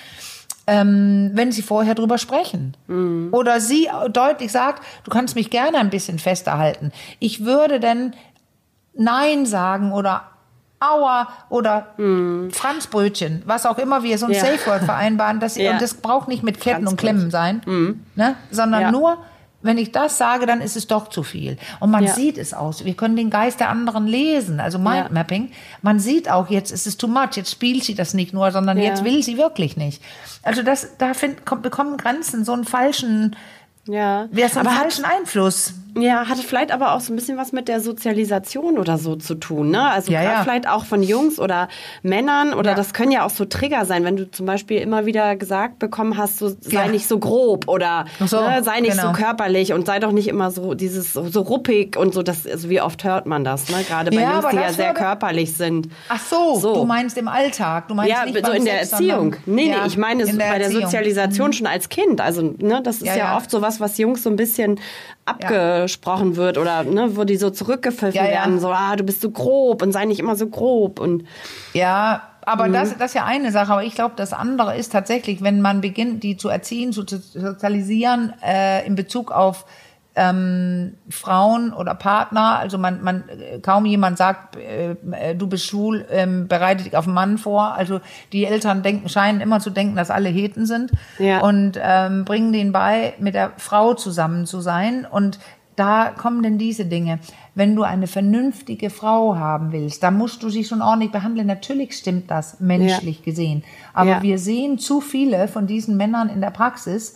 [0.69, 2.77] ähm, wenn sie vorher drüber sprechen.
[2.88, 3.29] Mhm.
[3.32, 6.91] Oder sie deutlich sagt, du kannst mich gerne ein bisschen fester halten.
[7.19, 8.13] Ich würde denn
[8.93, 10.23] Nein sagen oder
[10.82, 12.51] Aua oder mm.
[12.51, 14.39] Franzbrötchen, was auch immer wir so ein ja.
[14.39, 15.71] Safe Word vereinbaren, dass ja.
[15.71, 17.89] und das braucht nicht mit Ketten und Klemmen sein, mm.
[18.15, 18.91] ne, sondern ja.
[18.91, 19.17] nur
[19.62, 21.58] wenn ich das sage, dann ist es doch zu viel.
[21.80, 22.13] Und man ja.
[22.13, 22.86] sieht es aus.
[22.86, 25.48] Wir können den Geist der anderen lesen, also Mindmapping.
[25.48, 25.56] Ja.
[25.82, 28.78] Man sieht auch, jetzt ist es too much, jetzt spielt sie das nicht nur, sondern
[28.78, 28.86] ja.
[28.86, 30.02] jetzt will sie wirklich nicht.
[30.43, 33.36] Also das, da find, bekommen Grenzen so einen falschen,
[33.89, 34.28] ja.
[34.32, 35.73] Einen falschen hat, Einfluss.
[35.97, 39.36] Ja, hat vielleicht aber auch so ein bisschen was mit der Sozialisation oder so zu
[39.36, 39.89] tun, ne?
[39.89, 40.43] Also ja, ja.
[40.43, 41.67] vielleicht auch von Jungs oder
[42.04, 42.75] Männern oder ja.
[42.75, 46.17] das können ja auch so Trigger sein, wenn du zum Beispiel immer wieder gesagt bekommen
[46.17, 49.08] hast, so sei nicht so grob oder so, ne, sei nicht genau.
[49.08, 52.23] so körperlich und sei doch nicht immer so dieses so, so ruppig und so.
[52.23, 53.84] Das, also wie oft hört man das, ne?
[53.88, 55.89] Gerade bei Jungs, die ja sehr körperlich sind.
[56.08, 58.91] Ach so, so, du meinst im Alltag, du meinst ja, nicht so in der Sex,
[58.91, 59.36] Erziehung.
[59.45, 61.54] Nee, nee, ich meine bei der Sozialisation mhm.
[61.54, 62.21] schon als Kind.
[62.21, 64.80] Also ne, das ist ja, oft so was, was Jungs so ein bisschen
[65.26, 68.32] abgesprochen wird oder ne, wo die so zurückgepfiffen ja, ja.
[68.32, 71.26] werden, so, ah, du bist so grob und sei nicht immer so grob und
[71.74, 72.74] ja, aber mhm.
[72.74, 73.74] das, das ist ja eine Sache.
[73.74, 78.34] Aber ich glaube, das andere ist tatsächlich, wenn man beginnt, die zu erziehen, zu sozialisieren
[78.44, 79.65] äh, in Bezug auf
[80.19, 83.23] ähm, Frauen oder Partner, also man, man
[83.62, 87.73] kaum jemand sagt, äh, äh, du bist schwul, ähm, bereite dich auf einen Mann vor.
[87.73, 88.01] Also
[88.34, 91.39] die Eltern denken, scheinen immer zu denken, dass alle Heten sind ja.
[91.39, 95.08] und ähm, bringen denen bei, mit der Frau zusammen zu sein.
[95.10, 95.39] Und
[95.77, 97.19] da kommen denn diese Dinge.
[97.55, 101.47] Wenn du eine vernünftige Frau haben willst, dann musst du sie schon ordentlich behandeln.
[101.47, 103.23] Natürlich stimmt das menschlich ja.
[103.23, 103.63] gesehen.
[103.93, 104.21] Aber ja.
[104.21, 107.15] wir sehen zu viele von diesen Männern in der Praxis,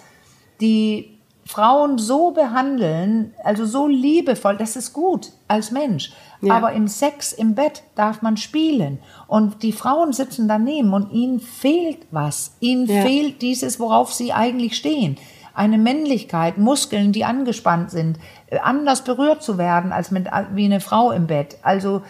[0.61, 1.12] die
[1.45, 6.11] Frauen so behandeln, also so liebevoll, das ist gut als Mensch.
[6.41, 6.55] Ja.
[6.55, 8.99] Aber im Sex, im Bett darf man spielen.
[9.27, 12.55] Und die Frauen sitzen daneben und ihnen fehlt was.
[12.59, 13.01] Ihnen Ja.
[13.01, 15.17] fehlt dieses, worauf sie eigentlich stehen.
[15.53, 20.79] Eine Männlichkeit, Muskeln, die angespannt sind, äh, anders berührt zu werden als mit, wie eine
[20.79, 21.57] Frau im Bett.
[21.61, 22.01] Also,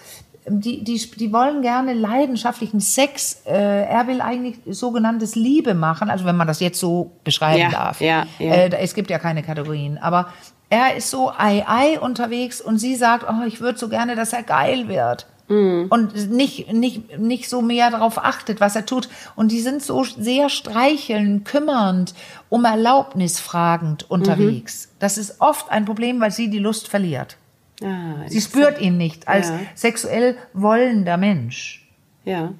[0.47, 3.41] die, die, die wollen gerne leidenschaftlichen Sex.
[3.45, 7.69] Äh, er will eigentlich sogenanntes Liebe machen, also wenn man das jetzt so beschreiben Ja,
[7.69, 8.01] darf.
[8.01, 8.53] ja, ja.
[8.53, 10.27] Äh, es gibt ja keine Kategorien, aber
[10.69, 14.33] er ist so ei ei unterwegs und sie sagt, oh, ich würde so gerne, dass
[14.33, 15.27] er geil wird.
[15.47, 15.87] Mhm.
[15.89, 19.09] Und nicht, nicht, nicht so mehr darauf achtet, was er tut.
[19.35, 22.13] Und die sind so sehr streichelnd, kümmernd,
[22.49, 24.87] um Erlaubnis fragend unterwegs.
[24.87, 24.95] Mhm.
[24.99, 27.37] Das ist oft ein Problem, weil sie die Lust verliert.
[27.83, 29.59] Ah, Sie spürt ihn nicht als Ja.
[29.75, 31.87] sexuell wollender Mensch.
[32.25, 32.53] Ja.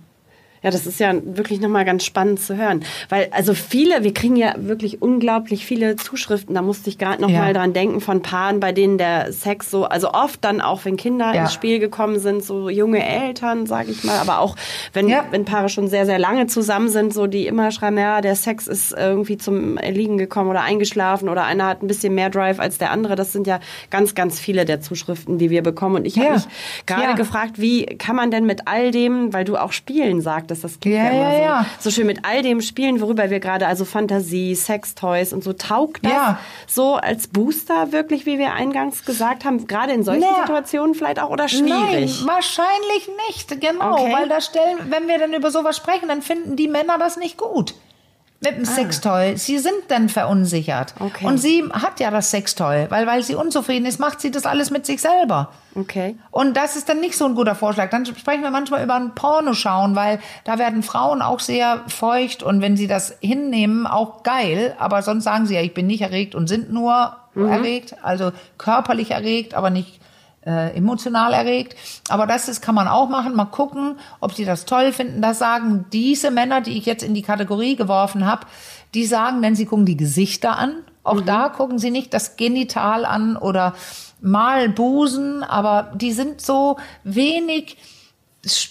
[0.63, 2.83] Ja, das ist ja wirklich nochmal ganz spannend zu hören.
[3.09, 7.33] Weil, also viele, wir kriegen ja wirklich unglaublich viele Zuschriften, da musste ich gerade nochmal
[7.37, 7.41] Ja.
[7.43, 10.95] mal dran denken, von Paaren, bei denen der Sex so, also oft dann auch, wenn
[10.95, 11.41] Kinder Ja.
[11.43, 14.55] ins Spiel gekommen sind, so junge Eltern, sage ich mal, aber auch
[14.93, 15.25] wenn, Ja.
[15.31, 18.67] wenn Paare schon sehr, sehr lange zusammen sind, so die immer schreiben, ja, der Sex
[18.67, 22.77] ist irgendwie zum Erliegen gekommen oder eingeschlafen oder einer hat ein bisschen mehr Drive als
[22.77, 23.15] der andere.
[23.15, 25.95] Das sind ja ganz, ganz viele der Zuschriften, die wir bekommen.
[25.97, 26.33] Und ich habe Ja.
[26.35, 26.45] mich
[26.85, 30.79] gerade gefragt, wie kann man denn mit all dem, weil du auch spielen sagtest, das
[30.79, 31.65] klingt Ja, ja, immer so, ja.
[31.79, 36.05] so schön mit all dem spielen, worüber wir gerade, also Fantasie, Sextoys und so, taugt
[36.05, 36.39] das Ja.
[36.67, 40.41] so als Booster wirklich, wie wir eingangs gesagt haben, gerade in solchen Na.
[40.41, 41.69] Situationen vielleicht auch oder schwierig?
[41.69, 43.93] Nein, wahrscheinlich nicht, genau.
[44.03, 44.13] Okay.
[44.13, 47.37] Weil da stellen, wenn wir dann über sowas sprechen, dann finden die Männer das nicht
[47.37, 47.73] gut.
[48.43, 49.37] Mit dem Sextoy.
[49.37, 50.93] Sie sind dann verunsichert.
[50.99, 51.05] Ah.
[51.05, 51.25] Okay.
[51.25, 54.69] Und sie hat ja das Sextoy, weil, weil sie unzufrieden ist, macht sie das alles
[54.69, 55.49] mit sich selber.
[55.75, 56.17] Okay.
[56.31, 57.89] Und das ist dann nicht so ein guter Vorschlag.
[57.89, 62.43] Dann sprechen wir manchmal über ein Porno schauen, weil da werden Frauen auch sehr feucht
[62.43, 64.75] und wenn sie das hinnehmen, auch geil.
[64.77, 69.11] Aber sonst sagen sie ja, ich bin nicht erregt und sind nur erregt, also körperlich
[69.11, 69.99] erregt, aber nicht
[70.45, 71.75] äh, emotional erregt.
[72.09, 73.35] Aber das ist, kann man auch machen.
[73.35, 75.21] Mal gucken, ob sie das toll finden.
[75.21, 78.47] Das sagen diese Männer, die ich jetzt in die Kategorie geworfen habe,
[78.93, 80.75] die sagen, denn sie gucken die Gesichter an.
[81.03, 83.73] Auch da gucken sie nicht das Genital an oder
[84.21, 87.77] mal Busen, aber die sind so wenig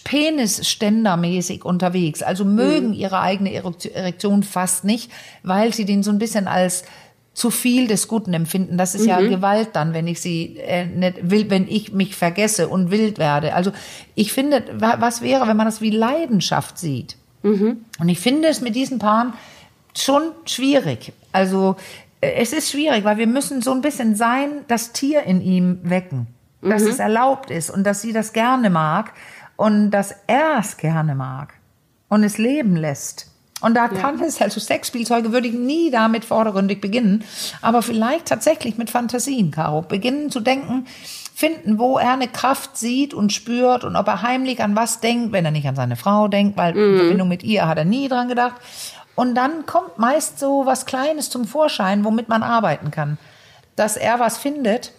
[0.04, 2.22] Penisständermäßig unterwegs.
[2.22, 5.10] Also mögen ihre eigene Erektion fast nicht,
[5.42, 6.84] weil sie den so ein bisschen als
[7.34, 8.76] zu viel des Guten empfinden.
[8.76, 12.68] Das ist ja Gewalt dann, wenn ich sie äh, nicht will, wenn ich mich vergesse
[12.68, 13.54] und wild werde.
[13.54, 13.72] Also
[14.14, 17.16] ich finde, wa- was wäre, wenn man das wie Leidenschaft sieht?
[17.98, 19.32] Und ich finde es mit diesen Paaren
[19.96, 21.12] schon schwierig.
[21.32, 21.76] Also
[22.20, 25.78] äh, es ist schwierig, weil wir müssen so ein bisschen sein, das Tier in ihm
[25.82, 26.26] wecken,
[26.60, 29.12] dass es erlaubt ist und dass sie das gerne mag
[29.56, 31.54] und dass er es gerne mag
[32.08, 33.31] und es leben lässt.
[33.62, 37.24] Und da kann es, also Sexspielzeuge würde ich nie damit vordergründig beginnen,
[37.60, 39.82] aber vielleicht tatsächlich mit Fantasien, Caro.
[39.82, 40.86] Beginnen zu denken,
[41.34, 45.32] finden, wo er eine Kraft sieht und spürt und ob er heimlich an was denkt,
[45.32, 48.08] wenn er nicht an seine Frau denkt, weil in Verbindung mit ihr hat er nie
[48.08, 48.56] dran gedacht.
[49.14, 53.18] Und dann kommt meist so was Kleines zum Vorschein, womit man arbeiten kann.
[53.76, 54.92] Dass er was findet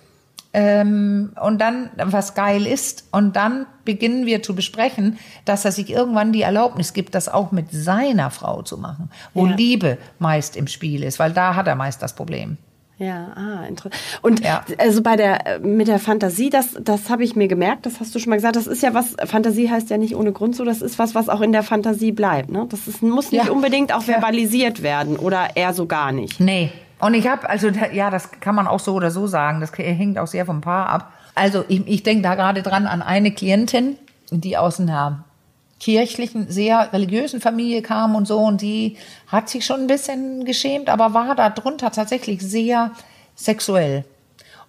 [0.54, 5.90] ähm, und dann was geil ist und dann beginnen wir zu besprechen, dass er sich
[5.90, 9.56] irgendwann die Erlaubnis gibt, das auch mit seiner Frau zu machen, wo Ja.
[9.56, 12.58] Liebe meist im Spiel ist, weil da hat er meist das Problem.
[13.00, 13.96] Ja, ah, interessant.
[14.22, 14.64] Und Ja.
[14.78, 18.14] also bei der äh, mit der Fantasie, das das habe ich mir gemerkt, das hast
[18.14, 20.64] du schon mal gesagt, das ist ja was Fantasie heißt ja nicht ohne Grund so,
[20.64, 22.68] das ist was, was auch in der Fantasie bleibt, ne?
[22.70, 23.52] Das ist, muss nicht Ja.
[23.52, 26.40] unbedingt auch verbalisiert werden oder eher so gar nicht.
[26.40, 26.72] Nee.
[27.04, 30.18] Und ich habe, also ja, das kann man auch so oder so sagen, das hängt
[30.18, 31.12] auch sehr vom Paar ab.
[31.36, 33.98] Also ich, ich denke da gerade dran an eine Klientin,
[34.32, 35.26] die aus einer
[35.82, 38.96] kirchlichen, sehr religiösen Familie kam und so und die
[39.28, 42.92] hat sich schon ein bisschen geschämt, aber war da drunter tatsächlich sehr
[43.36, 44.06] sexuell.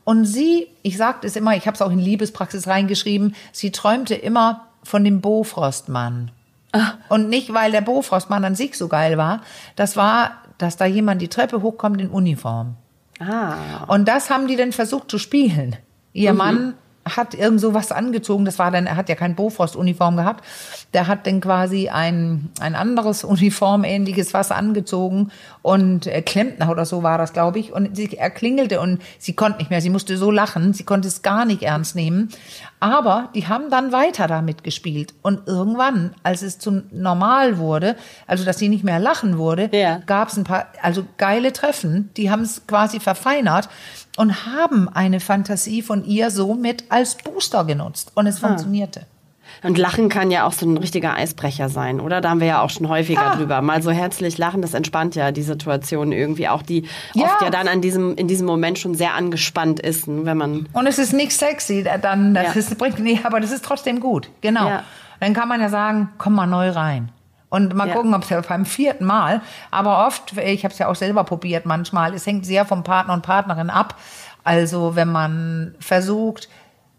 [0.03, 4.17] Und sie, ich sagte es immer, ich habe es auch in Liebespraxis reingeschrieben, sie träumte
[4.17, 6.33] immer von dem Bofrostmann.
[7.09, 9.43] Und nicht, weil der Bofrostmann an sich so geil war,
[9.77, 12.77] das war, dass da jemand die Treppe hochkommt in Uniform.
[13.19, 13.85] Ah.
[13.89, 15.77] Und das haben die dann versucht zu spielen.
[16.13, 20.17] Ihr Mann hat irgend so was angezogen, das war dann, er hat ja kein Bofrost-Uniform
[20.17, 20.45] gehabt,
[20.95, 25.31] der hat dann quasi ein, ein anderes Uniform, ähnliches was angezogen.
[25.63, 29.35] Und äh, Klempner oder so war das, glaube ich, und sie, er klingelte und sie
[29.35, 32.29] konnte nicht mehr, sie musste so lachen, sie konnte es gar nicht ernst nehmen,
[32.81, 35.15] aber die haben dann weiter damit gespielt.
[35.23, 40.01] Und irgendwann, als es zum Normal wurde, also dass sie nicht mehr lachen wurde, Ja.
[40.07, 43.69] gab es ein paar, also geile Treffen, die haben es quasi verfeinert
[44.17, 48.13] und haben eine Fantasie von ihr somit als Booster genutzt.
[48.15, 49.07] Und es funktionierte.
[49.63, 52.21] Und Lachen kann ja auch so ein richtiger Eisbrecher sein, oder?
[52.21, 53.37] Da haben wir ja auch schon häufiger Ja.
[53.37, 53.61] drüber.
[53.63, 57.25] Mal so herzlich lachen, das entspannt ja die Situation irgendwie auch, die Ja.
[57.27, 60.67] oft ja dann an diesem, in diesem Moment schon sehr angespannt ist, ne, wenn man.
[60.73, 62.61] Und es ist nicht sexy, dann das Ja.
[62.61, 64.29] ist, bringt nee, aber das ist trotzdem gut.
[64.41, 64.67] Genau.
[64.69, 64.83] Ja.
[65.21, 67.11] Dann kann man ja sagen, komm mal neu rein.
[67.55, 67.95] Und mal Ja.
[67.95, 69.41] gucken, ob es beim vierten Mal,
[69.71, 73.15] aber oft, ich habe es ja auch selber probiert manchmal, es hängt sehr vom Partner
[73.15, 73.95] und Partnerin ab.
[74.43, 76.49] Also wenn man versucht,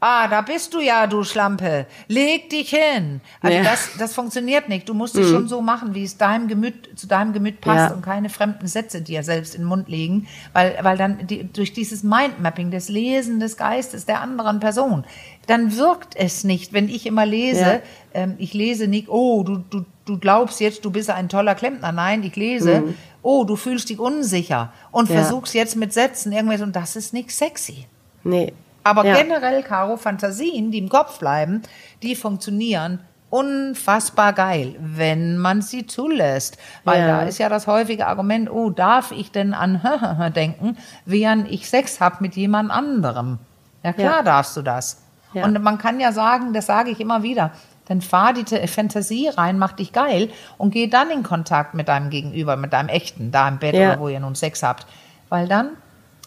[0.08, 3.22] ah, da bist du ja, du Schlampe, leg dich hin.
[3.42, 3.62] Also Ja.
[3.64, 3.66] Mhm.
[3.66, 4.88] das, das funktioniert nicht.
[4.88, 7.96] Du musst es schon so machen, wie es deinem Gemüt, zu deinem Gemüt passt Ja.
[7.96, 11.74] und keine fremden Sätze dir selbst in den Mund legen, weil, weil dann die, durch
[11.74, 15.06] dieses Mindmapping, das Lesen des Geistes der anderen Person,
[15.48, 17.80] dann wirkt es nicht, wenn ich immer lese, Ja.
[18.14, 21.92] ähm, ich lese nicht, oh, du, du, du glaubst jetzt, du bist ein toller Klempner.
[21.92, 22.84] Nein, ich lese,
[23.24, 25.14] oh, du fühlst dich unsicher und Mhm.
[25.16, 27.86] Versuchst jetzt mit Sätzen irgendwas und das ist nicht sexy.
[28.24, 28.54] Nee.
[28.86, 29.16] Aber Ja.
[29.18, 31.64] generell, Caro, Fantasien, die im Kopf bleiben,
[32.04, 33.00] die funktionieren
[33.32, 36.58] unfassbar geil, wenn man sie zulässt.
[36.84, 37.08] Weil Ja.
[37.08, 39.82] da ist ja das häufige Argument, oh, darf ich denn an
[40.36, 43.40] denken, während ich Sex habe mit jemand anderem?
[43.84, 44.24] Ja klar Ja.
[44.24, 45.02] darfst du das.
[45.34, 45.44] Ja.
[45.46, 47.52] Und man kann ja sagen, das sage ich immer wieder,
[47.88, 52.10] dann fahr die Fantasie rein, mach dich geil und geh dann in Kontakt mit deinem
[52.12, 54.86] Gegenüber, mit deinem echten, da im Bett oder wo ihr nun Sex habt.
[55.30, 55.72] Weil dann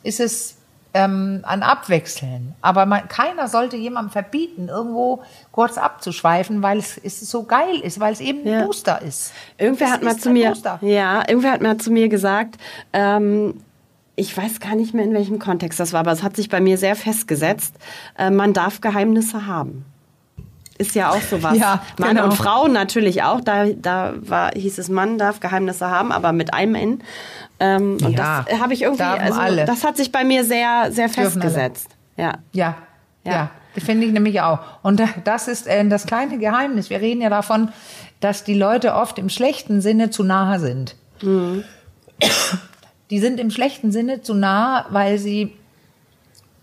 [0.02, 0.57] ist es
[0.94, 2.54] ähm, ein Abwechseln.
[2.62, 5.22] Aber man, keiner sollte jemandem verbieten, irgendwo
[5.52, 8.60] kurz abzuschweifen, weil es, es so geil ist, weil es eben Ja.
[8.60, 9.32] ein Booster ist.
[9.58, 10.78] Irgendwer Es hat mal zu mir, Booster.
[10.82, 12.56] ja, irgendwer hat mal zu mir gesagt,
[12.92, 13.60] ähm,
[14.16, 16.60] ich weiß gar nicht mehr in welchem Kontext das war, aber es hat sich bei
[16.60, 17.74] mir sehr festgesetzt.
[18.18, 19.84] Äh, man darf Geheimnisse haben.
[20.78, 21.58] Ist ja auch sowas.
[21.58, 22.24] Ja, Mann genau.
[22.26, 23.40] und Frau natürlich auch.
[23.40, 27.02] Da, da war, hieß es, Mann darf Geheimnisse haben, aber mit einem N.
[27.60, 29.64] Ähm, und Ja, das habe ich irgendwie, also alle.
[29.64, 31.90] das hat sich bei mir sehr, sehr festgesetzt.
[32.16, 32.34] Ja.
[32.52, 32.76] Ja,
[33.24, 33.32] Ja.
[33.32, 34.60] ja, das finde ich nämlich auch.
[34.82, 36.90] Und da- das ist äh, das kleine Geheimnis.
[36.90, 37.70] Wir reden ja davon,
[38.20, 40.94] dass die Leute oft im schlechten Sinne zu nahe sind.
[41.22, 41.64] Mhm.
[43.10, 45.54] Die sind im schlechten Sinne zu nah, weil sie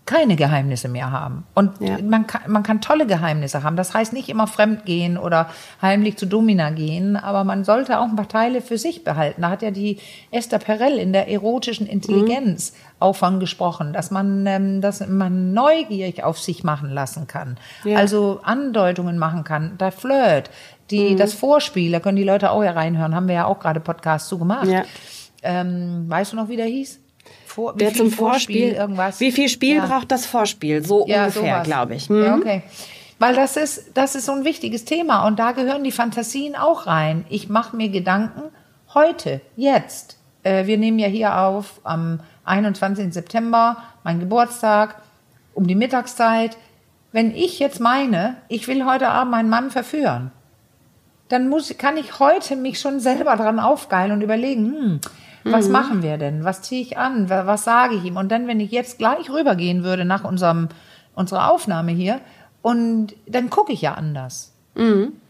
[0.06, 1.44] keine Geheimnisse mehr haben.
[1.54, 1.98] Und Ja.
[2.00, 3.76] man, kann, man kann tolle Geheimnisse haben.
[3.76, 5.50] Das heißt nicht immer fremd gehen oder
[5.82, 9.42] heimlich zu Domina gehen, aber man sollte auch ein paar Teile für sich behalten.
[9.42, 9.98] Da hat ja die
[10.30, 16.22] Esther Perel in der erotischen Intelligenz auch von gesprochen, dass man, ähm, dass man neugierig
[16.22, 17.56] auf sich machen lassen kann.
[17.82, 17.98] Ja.
[17.98, 19.76] Also Andeutungen machen kann.
[19.78, 20.50] Der Flirt,
[20.92, 23.80] die, das Vorspiel, da können die Leute auch ja reinhören, haben wir ja auch gerade
[23.80, 24.68] Podcasts zu gemacht.
[24.68, 24.84] Ja.
[25.42, 27.00] Ähm, weißt du noch, wie der hieß?
[27.56, 29.18] Vor, wie Der viel zum Vorspiel, irgendwas.
[29.18, 29.86] Wie viel Spiel Ja.
[29.86, 30.84] braucht das Vorspiel?
[30.84, 31.64] So ungefähr, sowas.
[31.64, 32.06] glaube ich.
[32.08, 32.42] Ja, Mhm.
[32.42, 32.62] okay.
[33.18, 36.86] Weil das ist, das ist so ein wichtiges Thema und da gehören die Fantasien auch
[36.86, 37.24] rein.
[37.30, 38.42] Ich mache mir Gedanken
[38.92, 40.18] heute, jetzt.
[40.42, 43.12] Äh, wir nehmen ja hier auf am 21.
[43.14, 44.96] September, mein Geburtstag,
[45.54, 46.58] um die Mittagszeit.
[47.12, 50.30] Wenn ich jetzt meine, ich will heute Abend meinen Mann verführen,
[51.28, 55.00] dann muss, kann ich heute mich schon selber dran aufgeilen und überlegen, hm,
[55.52, 56.44] was machen wir denn?
[56.44, 57.28] Was ziehe ich an?
[57.30, 58.16] Wa- Was sage ich ihm?
[58.16, 60.68] Und dann, wenn ich jetzt gleich rübergehen würde nach unserem,
[61.14, 62.20] unserer Aufnahme hier,
[62.62, 64.52] und dann gucke ich ja anders.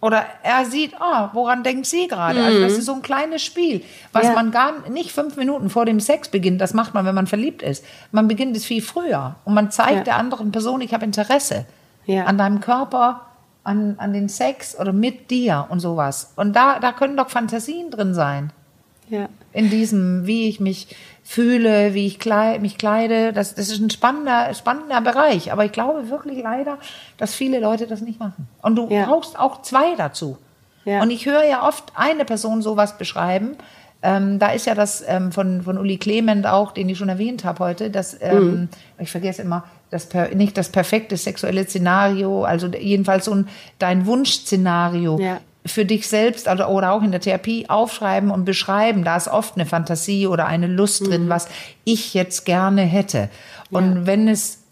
[0.01, 2.43] Oder er sieht, ah, woran denkt sie gerade?
[2.45, 3.81] Also das ist so ein kleines Spiel,
[4.13, 4.33] was Ja.
[4.33, 6.61] man gar nicht fünf Minuten vor dem Sex beginnt.
[6.61, 7.85] Das macht man, wenn man verliebt ist.
[8.11, 10.03] Man beginnt es viel früher und man zeigt Ja.
[10.03, 11.65] der anderen Person, ich habe Interesse
[12.07, 12.25] Ja.
[12.25, 13.21] an deinem Körper,
[13.63, 16.33] an, an den Sex oder mit dir und sowas.
[16.35, 18.51] Und da, da können doch Fantasien drin sein.
[19.09, 19.29] Ja.
[19.53, 20.89] In diesem, wie ich mich
[21.25, 23.33] fühle, wie ich klei mich kleide.
[23.33, 25.53] Das, das ist ein spannender, spannender Bereich.
[25.53, 26.79] Aber ich glaube wirklich leider,
[27.19, 28.49] dass viele Leute das nicht machen.
[28.63, 29.07] Und du Ja.
[29.07, 30.39] brauchst auch zwei dazu.
[30.85, 31.03] Ja.
[31.03, 33.57] Und ich höre ja oft eine Person sowas beschreiben.
[34.03, 37.45] Ähm, da ist ja das ähm, von, von Uli Clement auch, den ich schon erwähnt
[37.45, 38.69] habe heute, das, ähm, Mhm.
[39.01, 43.49] ich vergesse immer, das per, nicht das perfekte sexuelle Szenario, also jedenfalls so ein,
[43.79, 45.41] dein Wunschszenario Ja.
[45.67, 49.05] Für dich selbst oder auch in der Therapie aufschreiben und beschreiben.
[49.05, 51.07] Da ist oft eine Fantasie oder eine Lust Mhm.
[51.07, 51.49] drin, was
[51.85, 53.29] ich jetzt gerne hätte.
[53.71, 54.63] Und wenn es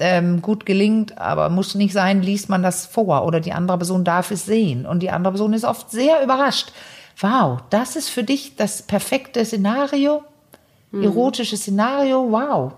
[0.00, 4.04] ähm, gut gelingt, aber muss nicht sein, liest man das vor oder die andere Person
[4.04, 4.86] darf es sehen.
[4.86, 6.72] Und die andere Person ist oft sehr überrascht.
[7.20, 10.22] Wow, das ist für dich das perfekte Szenario,
[10.92, 11.02] Mhm.
[11.02, 12.72] erotische Szenario, wow.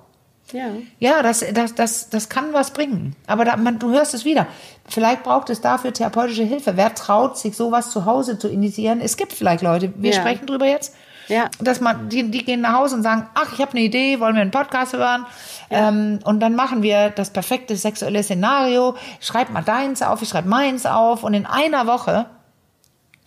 [0.53, 0.69] Ja.
[0.99, 3.15] Ja, das, das, das, das kann was bringen.
[3.27, 4.47] Aber da, man, du hörst es wieder.
[4.89, 6.77] Vielleicht braucht es dafür therapeutische Hilfe.
[6.77, 9.01] Wer traut sich, sowas zu Hause zu initiieren?
[9.01, 10.21] Es gibt vielleicht Leute, wir Ja.
[10.21, 10.95] sprechen drüber jetzt,
[11.29, 11.49] Ja.
[11.61, 14.35] dass man, die, die gehen nach Hause und sagen, ach, ich habe eine Idee, wollen
[14.35, 15.27] wir einen Podcast hören?
[15.71, 18.97] Ähm, und dann machen wir das perfekte sexuelle Szenario.
[19.21, 21.23] Schreib mal deins auf, ich schreibe meins auf.
[21.23, 22.27] Und in einer Woche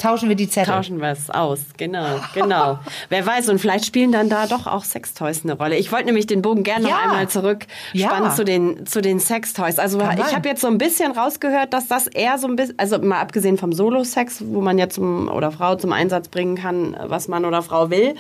[0.04, 0.74] Tauschen wir die Zettel.
[0.74, 2.78] Tauschen wir es aus, genau, genau.
[3.08, 5.78] Wer weiß, und vielleicht spielen dann da doch auch Sextoys eine Rolle.
[5.78, 6.95] Ich wollte nämlich den Bogen gerne Ja.
[6.95, 8.30] noch einmal zurück Ja.
[8.36, 9.80] zu den, zu den Sextoys.
[9.80, 12.78] Also Kann ich habe jetzt so ein bisschen rausgehört, dass das eher so ein bisschen,
[12.78, 16.97] also mal abgesehen vom Solo-Sex, wo man ja zum oder Frau zum Einsatz bringen kann,
[17.08, 18.16] was Mann oder Frau will.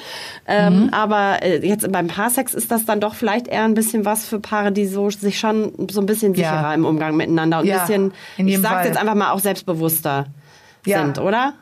[0.47, 0.89] Ähm, Mhm.
[0.93, 4.39] Aber äh, jetzt beim Paarsex ist das dann doch vielleicht eher ein bisschen was für
[4.39, 6.49] Paare, die so sich schon so ein bisschen Ja.
[6.49, 8.85] sicherer im Umgang miteinander und ein Ja, bisschen, ich Fall.
[8.85, 10.27] jetzt einfach mal auch selbstbewusster
[10.85, 10.99] Ja.
[11.01, 11.53] sind, oder?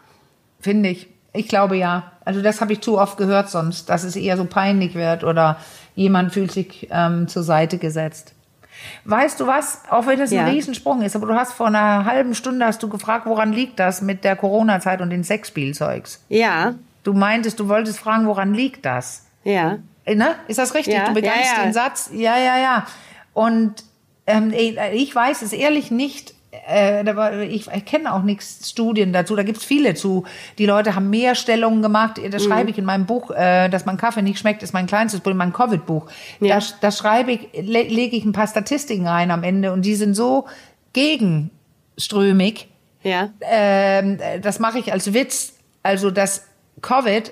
[0.61, 1.07] Finde ich.
[1.33, 2.11] Ich glaube ja.
[2.25, 5.57] Also das habe ich zu oft gehört sonst, dass es eher so peinlich wird oder
[5.95, 8.33] jemand fühlt sich ähm, zur Seite gesetzt.
[9.05, 9.81] Weißt du was?
[9.89, 10.41] Auch wenn das Ja.
[10.45, 13.79] ein Riesensprung ist, aber du hast vor einer halben Stunde hast du gefragt, woran liegt
[13.79, 16.23] das mit der Corona-Zeit und den Sexspielzeugs?
[16.29, 19.25] Ja, Du meintest, du wolltest fragen, woran liegt das?
[19.43, 19.79] ja.
[20.05, 20.35] Äh, Ne?
[20.47, 20.93] Ist das richtig?
[20.95, 21.63] Ja, du begannst ja, ja.
[21.63, 22.09] den Satz.
[22.13, 22.85] Ja, ja, ja.
[23.33, 23.83] Und
[24.27, 26.33] ähm, ich weiß es ehrlich nicht.
[26.67, 29.35] Äh, ich, ich kenne auch nichts Studien dazu.
[29.35, 30.25] Da gibt's viele zu.
[30.57, 32.17] Die Leute haben mehr Stellungen gemacht.
[32.17, 32.31] Mhm.
[32.31, 35.21] Das schreibe ich in meinem Buch, äh, dass man Kaffee nicht schmeckt, ist mein kleinstes
[35.21, 36.07] Buch, mein Covid-Buch.
[36.39, 36.59] Ja.
[36.59, 39.95] Da, da schreibe ich, le lege ich ein paar Statistiken rein am Ende und die
[39.95, 40.45] sind so
[40.93, 42.67] gegenströmig.
[43.03, 43.29] Ja.
[43.41, 45.53] Ähm, das mache ich als Witz.
[45.83, 46.47] Also das
[46.81, 47.31] Covid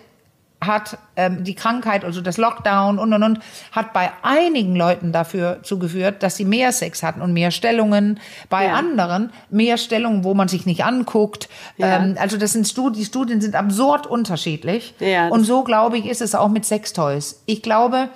[0.62, 3.40] hat ähm, die Krankheit, also das Lockdown und und und,
[3.72, 8.20] hat bei einigen Leuten dafür zugeführt, dass sie mehr Sex hatten und mehr Stellungen.
[8.50, 8.74] Bei Ja.
[8.74, 11.48] anderen mehr Stellungen, wo man sich nicht anguckt.
[11.78, 11.98] Ja.
[11.98, 14.94] Ähm, also das sind Studien, die Studien sind absurd unterschiedlich.
[15.00, 17.42] Ja, und so glaube ich ist es auch mit Sextoys.
[17.46, 18.10] Ich glaube,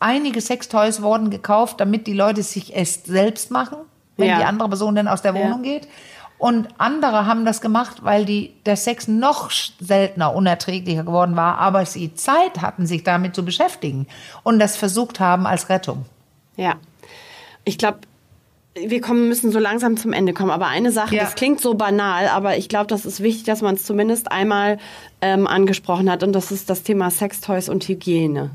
[0.00, 3.78] einige Sextoys wurden gekauft, damit die Leute sich es selbst machen,
[4.16, 5.34] wenn die andere Person dann aus der.
[5.34, 5.86] Wohnung geht.
[6.40, 11.84] Und andere haben das gemacht, weil die, der Sex noch seltener, unerträglicher geworden war, aber
[11.84, 14.06] sie Zeit hatten, sich damit zu beschäftigen
[14.42, 16.06] und das versucht haben als Rettung.
[16.56, 16.76] Ja.
[17.64, 17.98] Ich glaube,
[18.74, 20.50] wir kommen, müssen so langsam zum Ende kommen.
[20.50, 21.24] Aber eine Sache, Ja.
[21.24, 24.78] das klingt so banal, aber ich glaube, das ist wichtig, dass man es zumindest einmal
[25.20, 26.22] ähm, angesprochen hat.
[26.22, 28.50] Und das ist das Thema Sextoys und Hygiene.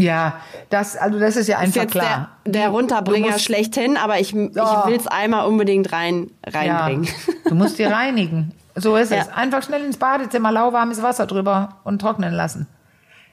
[0.00, 0.34] Ja,
[0.70, 2.28] das, also das ist ja Ist einfach jetzt klar.
[2.46, 4.86] der, der Runterbringer musst- schlechthin, aber ich, ich Oh.
[4.86, 7.04] will es einmal unbedingt rein, reinbringen.
[7.04, 7.12] Ja,
[7.50, 8.52] du musst die reinigen.
[8.76, 9.26] So ist es.
[9.26, 9.32] Ja.
[9.34, 12.68] Einfach schnell ins Badezimmer, lauwarmes Wasser drüber und trocknen lassen.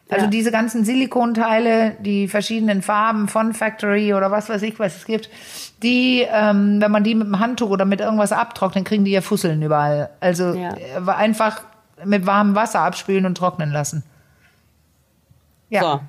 [0.10, 0.30] Also Ja.
[0.32, 5.30] diese ganzen Silikonteile, die verschiedenen Farben von Factory oder was weiß ich, was es gibt,
[5.84, 9.22] die, ähm, wenn man die mit dem Handtuch oder mit irgendwas abtrocknet, kriegen die ja
[9.22, 10.10] Fusseln überall.
[10.20, 10.70] Also Ja.
[10.76, 11.62] äh, einfach
[12.04, 14.04] mit warmem Wasser abspülen und trocknen lassen.
[15.70, 15.82] Ja.
[15.82, 16.00] So.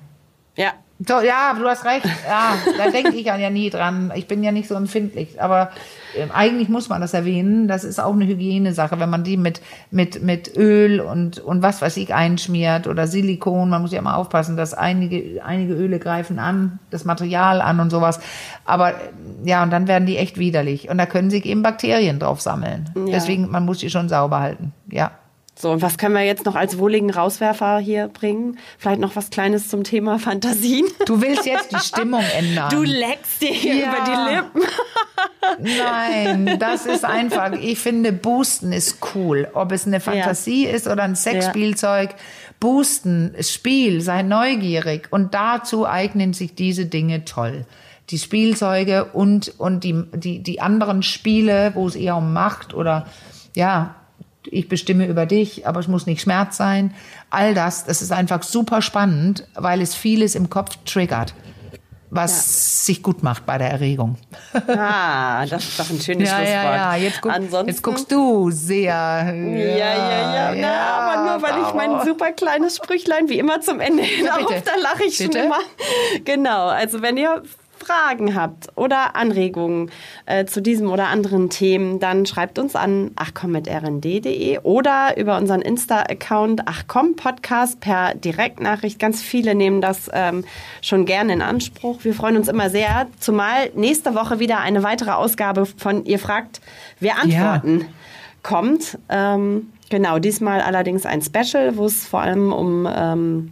[0.57, 0.73] Ja.
[0.99, 2.05] So, ja, du hast recht.
[2.27, 4.11] Ja, da denke ich ja nie dran.
[4.15, 5.39] Ich bin ja nicht so empfindlich.
[5.39, 5.69] Aber
[6.15, 7.67] ähm, eigentlich muss man das erwähnen.
[7.67, 11.83] Das ist auch eine Hygienesache, wenn man die mit, mit, mit Öl und, und was
[11.83, 13.69] weiß ich einschmiert oder Silikon.
[13.69, 17.91] Man muss ja immer aufpassen, dass einige, einige Öle greifen an, das Material an und
[17.91, 18.19] sowas.
[18.65, 18.95] Aber
[19.43, 20.89] ja, und dann werden die echt widerlich.
[20.89, 22.89] Und da können sich eben Bakterien drauf sammeln.
[22.95, 23.05] Ja.
[23.11, 24.73] Deswegen, man muss die schon sauber halten.
[24.89, 25.11] Ja.
[25.59, 28.59] So, und was können wir jetzt noch als wohligen Rauswerfer hier bringen?
[28.77, 30.85] Vielleicht noch was Kleines zum Thema Fantasien.
[31.07, 32.69] Du willst jetzt die Stimmung ändern.
[32.69, 33.87] Du leckst dir hier Ja.
[33.87, 34.61] über die Lippen.
[35.59, 37.53] Nein, das ist einfach.
[37.53, 39.47] Ich finde, Boosten ist cool.
[39.53, 42.13] Ob es eine Fantasie ist oder ein Sexspielzeug.
[42.59, 45.07] Boosten, Spiel, sei neugierig.
[45.11, 47.65] Und dazu eignen sich diese Dinge toll.
[48.09, 53.07] Die Spielzeuge und, und die, die, die anderen Spiele, wo es eher um Macht oder,
[53.55, 53.95] ja,
[54.51, 56.93] ich bestimme über dich, aber es muss nicht Schmerz sein.
[57.29, 61.33] All das, das ist einfach super spannend, weil es vieles im Kopf triggert,
[62.09, 64.15] was sich gut macht bei der Erregung.
[64.67, 66.47] Ah, das ist doch ein schönes Ja, Schlusswort.
[66.63, 66.95] ja, ja.
[66.95, 68.93] Jetzt, guck, Ansonsten, jetzt guckst du sehr.
[68.93, 70.55] Ja, ja, ja.
[70.55, 74.37] Na, aber nur weil ich mein super kleines Sprüchlein wie immer zum Ende hin Ja,
[74.37, 74.47] bitte.
[74.55, 75.39] auf, da lache ich schon Bitte?
[75.39, 75.59] immer.
[76.23, 77.43] Genau, also wenn ihr
[77.87, 79.91] Fragen habt oder Anregungen
[80.25, 86.67] äh, zu diesem oder anderen Themen, dann schreibt uns an achcom.rnd.de oder über unseren Insta-Account
[86.67, 88.99] achcom Podcast per Direktnachricht.
[88.99, 90.43] Ganz viele nehmen das ähm,
[90.81, 92.03] schon gerne in Anspruch.
[92.03, 96.59] Wir freuen uns immer sehr, zumal nächste Woche wieder eine weitere Ausgabe von Ihr fragt,
[96.99, 97.85] wir antworten
[98.43, 98.97] kommt.
[99.07, 103.51] Ähm, genau, diesmal allerdings ein Special, wo es vor allem um ähm,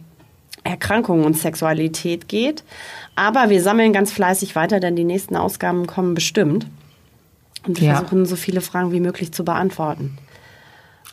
[0.66, 2.64] Erkrankungen und Sexualität geht.
[3.14, 6.66] Aber wir sammeln ganz fleißig weiter, denn die nächsten Ausgaben kommen bestimmt.
[7.66, 7.94] Und wir Ja.
[7.96, 10.18] versuchen, so viele Fragen wie möglich zu beantworten.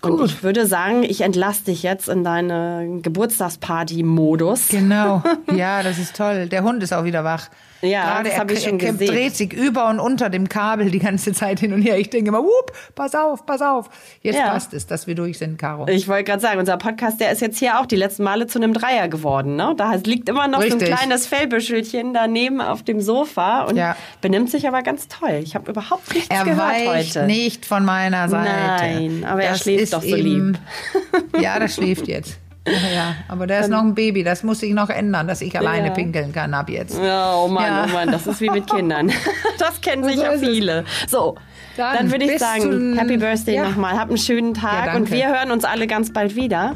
[0.01, 0.25] Und Gut.
[0.25, 4.67] ich würde sagen, ich entlasse dich jetzt in deine Geburtstagsparty-Modus.
[4.69, 5.23] Genau.
[5.55, 6.47] Ja, das ist toll.
[6.47, 7.47] Der Hund ist auch wieder wach.
[7.83, 9.07] Ja, Gerade das er, hab ich schon er gesehen.
[9.07, 11.97] dreht sich über und unter dem Kabel die ganze Zeit hin und her.
[11.99, 13.89] Ich denke immer, wupp, pass auf, pass auf.
[14.21, 14.49] Jetzt Ja.
[14.51, 15.87] passt es, dass wir durch sind, Caro.
[15.89, 18.57] Ich wollte gerade sagen, unser Podcast, der ist jetzt hier auch die letzten Male zu
[18.57, 19.57] einem Dreier geworden.
[19.57, 19.73] Ne?
[19.75, 20.91] Da liegt immer noch so Richtig.
[20.91, 23.95] ein kleines Fellbüschelchen daneben auf dem Sofa und Ja.
[24.21, 25.41] benimmt sich aber ganz toll.
[25.43, 27.25] Ich habe überhaupt nichts Er gehört weicht heute.
[27.25, 28.49] nicht von meiner Seite.
[28.49, 30.57] Nein, aber er das schläft ist doch so eben,
[31.41, 32.37] ja, das schläft jetzt.
[32.65, 35.57] Ja, ja, aber der ist noch ein Baby, das muss sich noch ändern, dass ich
[35.57, 35.93] alleine Ja.
[35.93, 36.97] pinkeln kann ab jetzt.
[36.97, 37.85] Ja, oh Mann, Ja.
[37.89, 39.11] oh Mann, das ist wie mit Kindern.
[39.59, 40.47] Das kennen So sicher ist es.
[40.47, 40.85] viele.
[41.07, 41.35] So,
[41.77, 43.69] dann, Dann würde ich sagen, Happy Birthday Ja.
[43.69, 43.97] nochmal.
[43.97, 46.75] Hab einen schönen Tag Ja, und wir hören uns alle ganz bald wieder.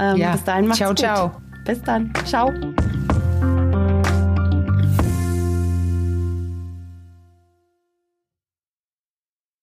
[0.00, 0.32] Ähm, Ja.
[0.32, 0.98] Bis dahin macht's Ciao, gut.
[0.98, 1.30] ciao.
[1.64, 2.12] Bis dann.
[2.24, 2.52] Ciao.